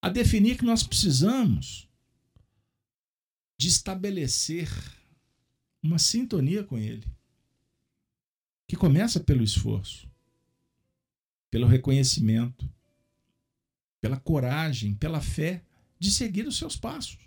[0.01, 1.89] a definir que nós precisamos
[3.57, 4.68] de estabelecer
[5.80, 7.07] uma sintonia com Ele.
[8.66, 10.09] que começa pelo esforço,
[11.53, 12.67] pelo reconhecimento,
[14.01, 15.63] pela coragem, pela fé
[15.99, 17.19] de seguir os seus passos.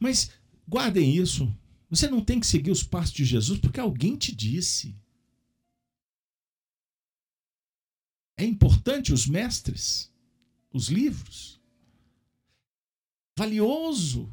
[0.00, 0.30] Mas
[0.66, 1.54] guardem isso.
[1.90, 4.96] Você não tem que seguir os passos de Jesus porque alguém te disse.
[8.38, 10.10] É importante os mestres,
[10.72, 11.60] os livros.
[13.38, 14.32] Valioso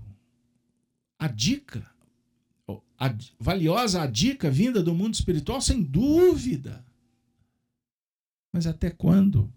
[1.19, 1.93] a dica,
[2.97, 6.85] a, valiosa a dica vinda do mundo espiritual, sem dúvida.
[8.53, 9.51] Mas até quando?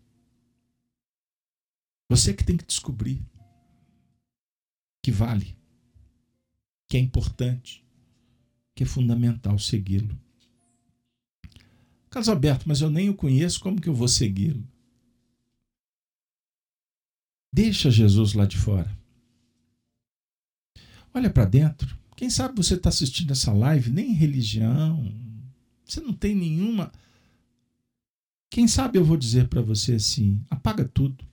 [2.08, 3.22] Você que tem que descobrir
[5.02, 5.56] que vale,
[6.88, 7.84] que é importante,
[8.74, 10.18] que é fundamental segui-lo.
[12.10, 14.66] Carlos Alberto, mas eu nem o conheço, como que eu vou segui-lo?
[17.52, 18.90] Deixa Jesus lá de fora.
[21.14, 21.96] Olha para dentro.
[22.16, 25.14] Quem sabe você está assistindo essa live, nem religião,
[25.84, 26.90] você não tem nenhuma.
[28.50, 31.24] Quem sabe eu vou dizer para você assim: apaga tudo.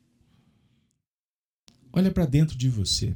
[1.92, 3.16] Olha para dentro de você.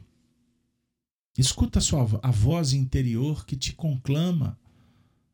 [1.37, 4.59] Escuta a sua a voz interior que te conclama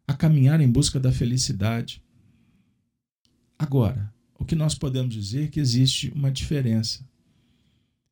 [0.07, 2.03] a caminhar em busca da felicidade.
[3.57, 7.07] Agora, o que nós podemos dizer é que existe uma diferença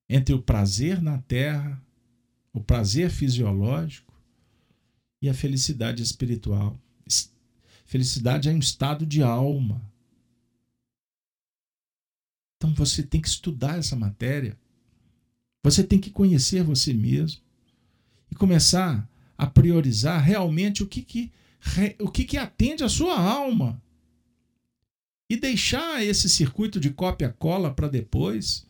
[0.07, 1.81] entre o prazer na terra,
[2.53, 4.13] o prazer fisiológico
[5.21, 6.79] e a felicidade espiritual.
[7.85, 9.81] Felicidade é um estado de alma.
[12.61, 14.55] Então você tem que estudar essa matéria.
[15.63, 17.41] Você tem que conhecer você mesmo
[18.29, 21.31] e começar a priorizar realmente o que, que,
[21.99, 23.81] o que, que atende a sua alma.
[25.27, 28.67] E deixar esse circuito de cópia-cola para depois,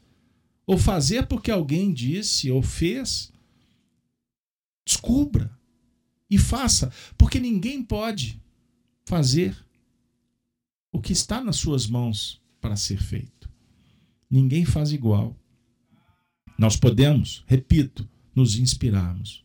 [0.66, 3.34] ou fazer porque alguém disse ou fez.
[4.86, 5.52] Descubra
[6.30, 8.42] e faça, porque ninguém pode
[9.04, 9.54] fazer
[10.94, 13.41] o que está nas suas mãos para ser feito.
[14.32, 15.36] Ninguém faz igual.
[16.58, 19.44] Nós podemos, repito, nos inspirarmos,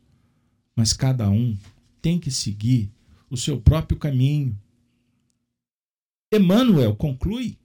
[0.77, 1.59] mas cada um
[2.01, 2.93] tem que seguir
[3.29, 4.57] o seu próprio caminho.
[6.33, 7.59] Emmanuel conclui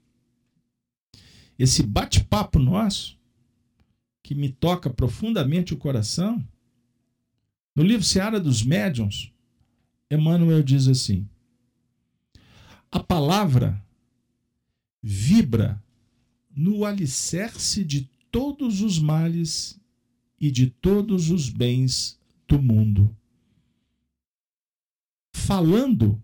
[1.59, 3.19] esse bate-papo nosso,
[4.23, 6.43] que me toca profundamente o coração.
[7.75, 9.31] No livro Seara dos Médiuns,
[10.09, 11.29] Emmanuel diz assim:
[12.91, 13.79] a palavra
[15.03, 15.81] vibra
[16.55, 19.79] no alicerce de todos os males
[20.39, 23.15] e de todos os bens do mundo.
[25.33, 26.21] Falando,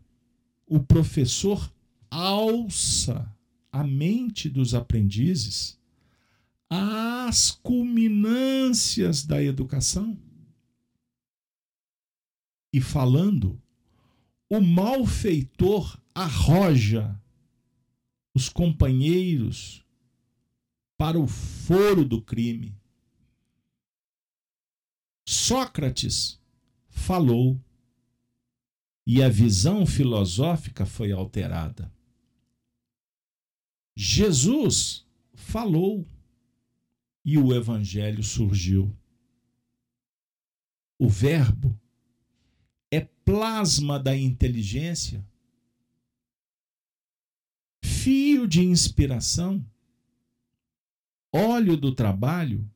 [0.65, 1.71] o professor
[2.09, 3.33] alça
[3.71, 5.77] a mente dos aprendizes
[6.69, 10.17] às culminâncias da educação.
[12.73, 13.61] E falando,
[14.49, 17.19] o malfeitor arroja
[18.33, 19.85] os companheiros
[20.97, 22.75] para o foro do crime.
[25.27, 26.41] Sócrates
[26.89, 27.61] falou
[29.05, 31.93] e a visão filosófica foi alterada.
[33.95, 36.05] Jesus falou
[37.23, 38.95] e o evangelho surgiu.
[40.99, 41.79] O Verbo
[42.89, 45.25] é plasma da inteligência,
[47.83, 49.63] fio de inspiração
[51.31, 52.69] óleo do trabalho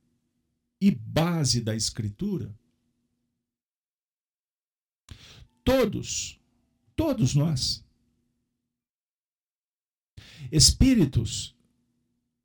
[0.80, 2.54] e base da escritura?
[5.64, 6.39] Todos,
[6.95, 7.86] todos nós,
[10.52, 11.56] espíritos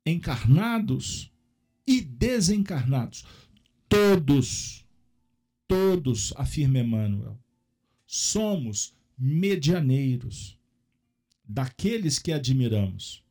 [0.05, 1.31] encarnados
[1.85, 3.25] e desencarnados,
[3.89, 4.85] todos,
[5.67, 7.39] todos, afirma Emmanuel,
[8.05, 10.57] somos medianeiros
[11.43, 13.23] daqueles que admiramos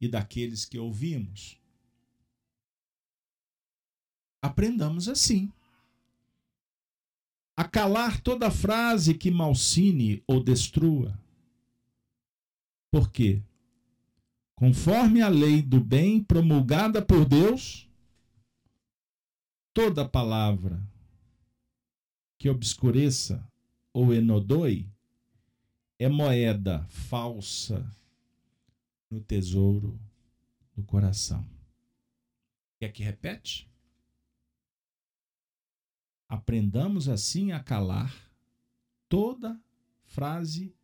[0.00, 1.61] e daqueles que ouvimos.
[4.42, 5.52] Aprendamos assim.
[7.56, 11.16] A calar toda frase que malsine ou destrua.
[12.90, 13.40] Por quê?
[14.56, 17.88] Conforme a lei do bem promulgada por Deus,
[19.72, 20.82] toda palavra
[22.38, 23.46] que obscureça
[23.92, 24.90] ou enodoe
[25.98, 27.88] é moeda falsa
[29.08, 30.00] no tesouro
[30.74, 31.46] do coração.
[32.80, 33.71] Quer que repete?
[36.32, 38.10] Aprendamos assim a calar
[39.06, 39.60] toda
[40.06, 40.74] frase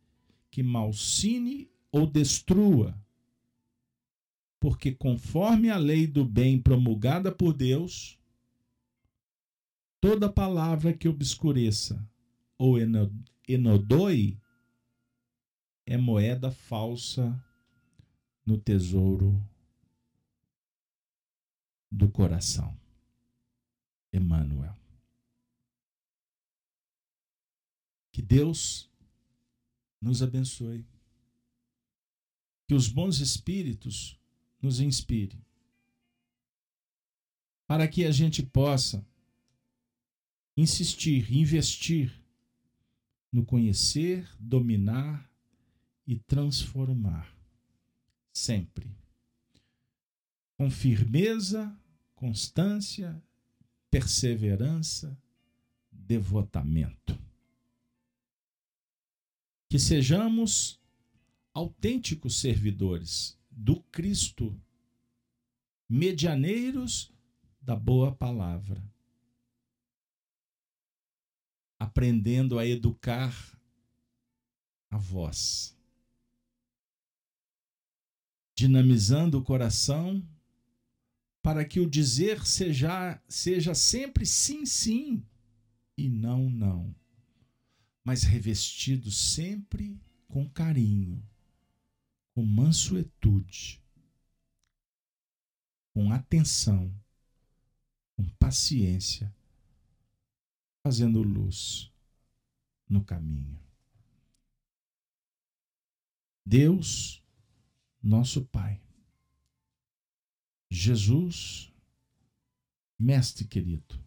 [0.51, 2.95] que malsine ou destrua,
[4.59, 8.19] porque conforme a lei do bem promulgada por Deus,
[9.99, 12.07] toda palavra que obscureça
[12.55, 12.77] ou
[13.47, 14.39] enodoe
[15.83, 17.43] é moeda falsa
[18.45, 19.43] no tesouro
[21.91, 22.77] do coração.
[24.13, 24.78] Emmanuel.
[28.19, 28.91] Que Deus
[30.01, 30.85] nos abençoe.
[32.67, 34.19] Que os bons espíritos
[34.61, 35.41] nos inspirem.
[37.65, 39.07] Para que a gente possa
[40.57, 42.13] insistir, investir
[43.31, 45.31] no conhecer, dominar
[46.05, 47.33] e transformar.
[48.33, 48.93] Sempre.
[50.57, 51.73] Com firmeza,
[52.15, 53.23] constância,
[53.89, 55.17] perseverança,
[55.89, 57.28] devotamento.
[59.69, 60.81] Que sejamos
[61.53, 64.59] autênticos servidores do Cristo,
[65.87, 67.13] medianeiros
[67.61, 68.83] da boa palavra.
[71.77, 73.33] Aprendendo a educar
[74.89, 75.77] a voz,
[78.55, 80.27] dinamizando o coração
[81.41, 85.23] para que o dizer seja, seja sempre sim, sim
[85.97, 86.93] e não, não,
[88.03, 91.23] mas revestido sempre com carinho,
[92.33, 93.81] com mansuetude,
[95.93, 96.93] com atenção,
[98.15, 99.33] com paciência
[100.81, 101.91] fazendo luz
[102.87, 103.59] no caminho.
[106.45, 107.21] Deus,
[108.01, 108.81] nosso Pai,
[110.69, 111.71] Jesus,
[112.97, 113.97] Mestre querido,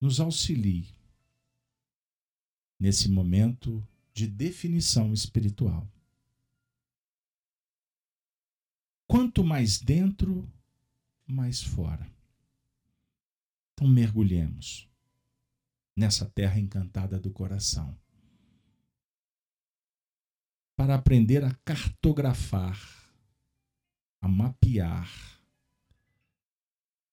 [0.00, 0.97] nos auxilie
[2.78, 5.86] nesse momento de definição espiritual.
[9.06, 10.50] Quanto mais dentro,
[11.26, 12.10] mais fora.
[13.72, 14.88] Então mergulhemos
[15.96, 17.96] nessa terra encantada do coração
[20.76, 22.78] para aprender a cartografar,
[24.20, 25.10] a mapear,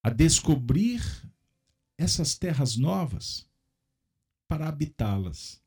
[0.03, 1.01] a descobrir
[1.97, 3.47] essas terras novas
[4.55, 5.61] para habitá-las,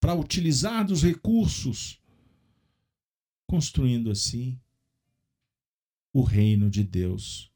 [0.00, 2.02] para utilizar dos recursos,
[3.46, 4.60] construindo assim
[6.12, 7.48] o reino de Deus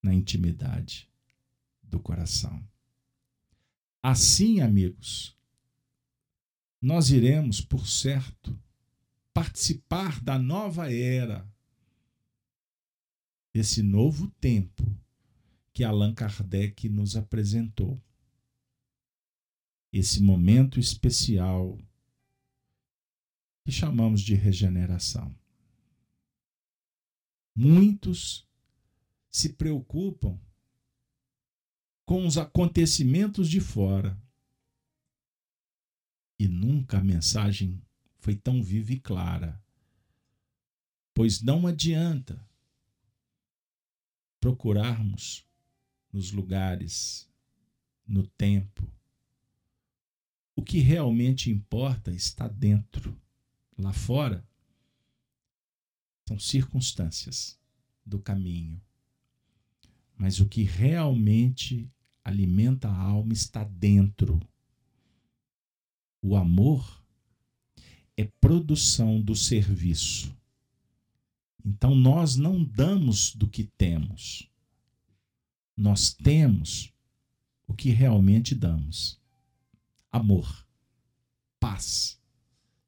[0.00, 1.10] na intimidade
[1.82, 2.64] do coração.
[4.00, 5.36] Assim, amigos,
[6.80, 8.56] nós iremos, por certo,
[9.34, 11.44] participar da nova era,
[13.52, 14.84] desse novo tempo
[15.72, 18.00] que Allan Kardec nos apresentou.
[19.92, 21.78] Esse momento especial
[23.64, 25.34] que chamamos de regeneração.
[27.54, 28.46] Muitos
[29.30, 30.40] se preocupam
[32.06, 34.18] com os acontecimentos de fora.
[36.38, 37.82] E nunca a mensagem
[38.18, 39.62] foi tão viva e clara.
[41.12, 42.42] Pois não adianta
[44.40, 45.46] procurarmos
[46.12, 47.28] nos lugares,
[48.06, 48.90] no tempo.
[50.58, 53.16] O que realmente importa está dentro.
[53.78, 54.44] Lá fora
[56.26, 57.56] são circunstâncias
[58.04, 58.82] do caminho.
[60.16, 61.88] Mas o que realmente
[62.24, 64.40] alimenta a alma está dentro.
[66.20, 67.04] O amor
[68.16, 70.36] é produção do serviço.
[71.64, 74.50] Então nós não damos do que temos.
[75.76, 76.92] Nós temos
[77.64, 79.20] o que realmente damos:
[80.10, 80.66] amor,
[81.60, 82.20] paz,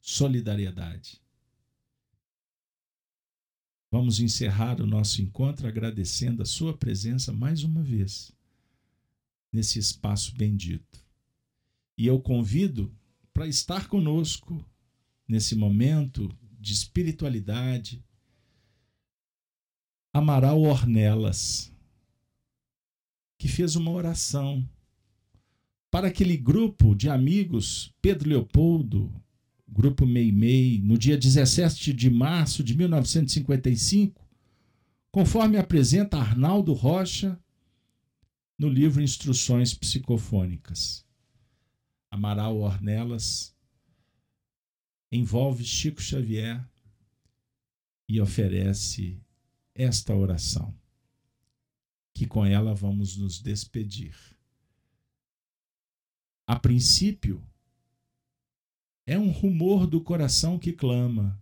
[0.00, 1.20] solidariedade.
[3.90, 8.32] Vamos encerrar o nosso encontro agradecendo a sua presença mais uma vez
[9.52, 11.04] nesse espaço bendito.
[11.98, 12.94] E eu convido
[13.34, 14.64] para estar conosco
[15.26, 18.04] nesse momento de espiritualidade.
[20.12, 21.72] Amaral Ornelas,
[23.38, 24.68] que fez uma oração
[25.90, 29.12] para aquele grupo de amigos, Pedro Leopoldo,
[29.66, 34.28] grupo Meimei, no dia 17 de março de 1955,
[35.10, 37.38] conforme apresenta Arnaldo Rocha
[38.56, 41.04] no livro Instruções Psicofônicas.
[42.10, 43.54] Amaral Ornelas
[45.10, 46.64] envolve Chico Xavier
[48.08, 49.20] e oferece
[49.74, 50.74] esta oração,
[52.12, 54.14] que com ela vamos nos despedir.
[56.50, 57.40] A princípio,
[59.06, 61.40] é um rumor do coração que clama.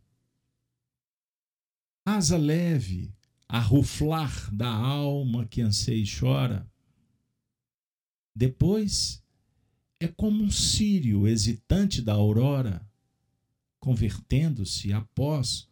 [2.04, 3.10] Asa leve,
[3.48, 6.70] a ruflar da alma que anseia e chora
[8.36, 9.24] depois,
[9.98, 12.86] é como um círio hesitante da aurora
[13.80, 15.66] convertendo-se após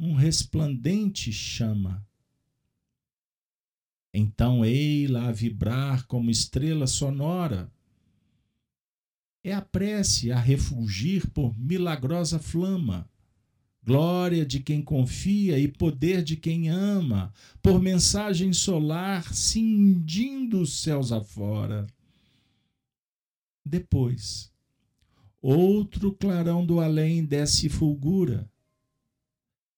[0.00, 2.02] um resplandente chama.
[4.14, 7.70] Então ei-la a vibrar como estrela sonora.
[9.48, 13.08] É a prece a refulgir por milagrosa flama.
[13.82, 17.32] Glória de quem confia e poder de quem ama,
[17.62, 21.86] por mensagem solar cindindo os céus afora.
[23.64, 24.52] Depois,
[25.40, 28.46] outro clarão do além desce e fulgura.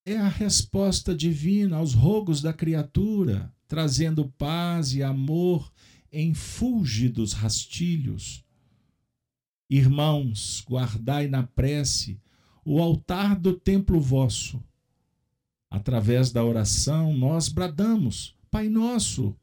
[0.05, 5.73] É a resposta divina aos rogos da criatura, trazendo paz e amor
[6.11, 8.45] em fúlgidos rastilhos.
[9.71, 12.21] Irmãos, guardai na prece
[12.65, 14.61] o altar do templo vosso.
[15.71, 19.37] Através da oração, nós bradamos, Pai Nosso.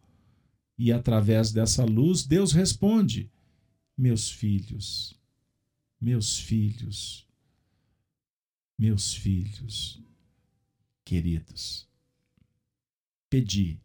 [0.77, 3.31] E através dessa luz, Deus responde:
[3.97, 5.17] Meus filhos,
[5.99, 7.25] meus filhos,
[8.77, 10.03] meus filhos
[11.05, 11.87] queridos,
[13.29, 13.79] pedi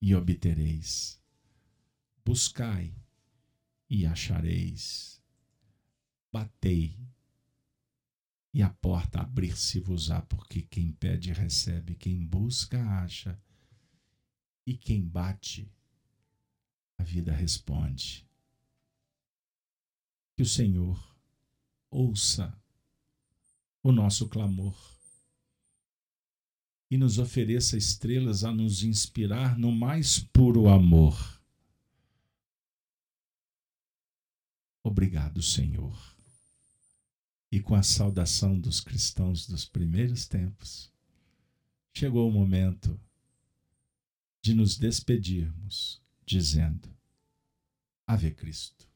[0.00, 1.20] e obtereis,
[2.24, 2.94] buscai
[3.90, 5.13] e achareis,
[6.34, 6.98] batei
[8.52, 13.40] e a porta abrir-se-vos-á, porque quem pede recebe, quem busca acha,
[14.66, 15.72] e quem bate,
[16.98, 18.26] a vida responde.
[20.36, 21.16] Que o Senhor
[21.88, 22.60] ouça
[23.80, 24.76] o nosso clamor
[26.90, 31.40] e nos ofereça estrelas a nos inspirar no mais puro amor.
[34.82, 36.13] Obrigado, Senhor
[37.50, 40.92] e com a saudação dos cristãos dos primeiros tempos,
[41.92, 43.00] chegou o momento
[44.42, 46.92] de nos despedirmos, dizendo:
[48.06, 48.88] Ave Cristo.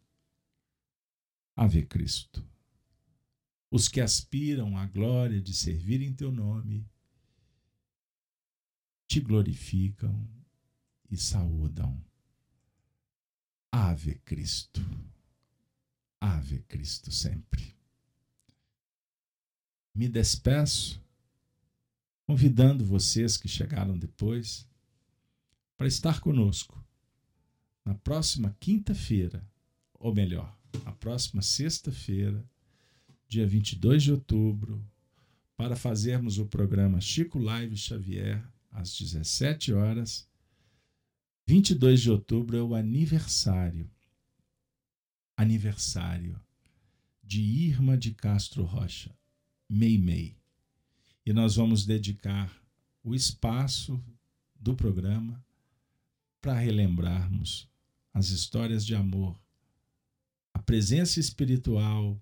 [1.55, 2.44] Ave Cristo.
[3.70, 6.84] Os que aspiram à glória de servir em teu nome,
[9.07, 10.28] te glorificam
[11.11, 12.05] e saúdam.
[13.70, 14.80] Ave Cristo.
[16.20, 17.78] Ave Cristo sempre
[19.99, 21.03] me despeço,
[22.24, 24.64] convidando vocês que chegaram depois
[25.76, 26.80] para estar conosco
[27.84, 29.44] na próxima quinta-feira,
[29.94, 32.49] ou melhor, na próxima sexta-feira,
[33.26, 34.88] dia 22 de outubro,
[35.57, 40.28] para fazermos o programa Chico Live Xavier às 17 horas.
[41.44, 43.90] 22 de outubro é o aniversário
[45.36, 46.40] aniversário
[47.20, 49.18] de Irma de Castro Rocha,
[49.69, 50.37] Meimei.
[51.25, 52.51] E nós vamos dedicar
[53.03, 54.03] o espaço
[54.59, 55.45] do programa
[56.41, 57.69] para relembrarmos
[58.12, 59.39] as histórias de amor,
[60.55, 62.21] a presença espiritual,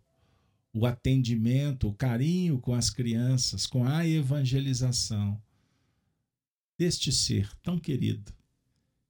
[0.72, 5.40] o atendimento, o carinho com as crianças, com a evangelização
[6.76, 8.34] deste ser tão querido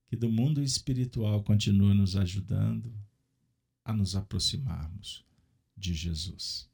[0.07, 2.93] que do mundo espiritual continua nos ajudando
[3.83, 5.25] a nos aproximarmos
[5.75, 6.69] de Jesus.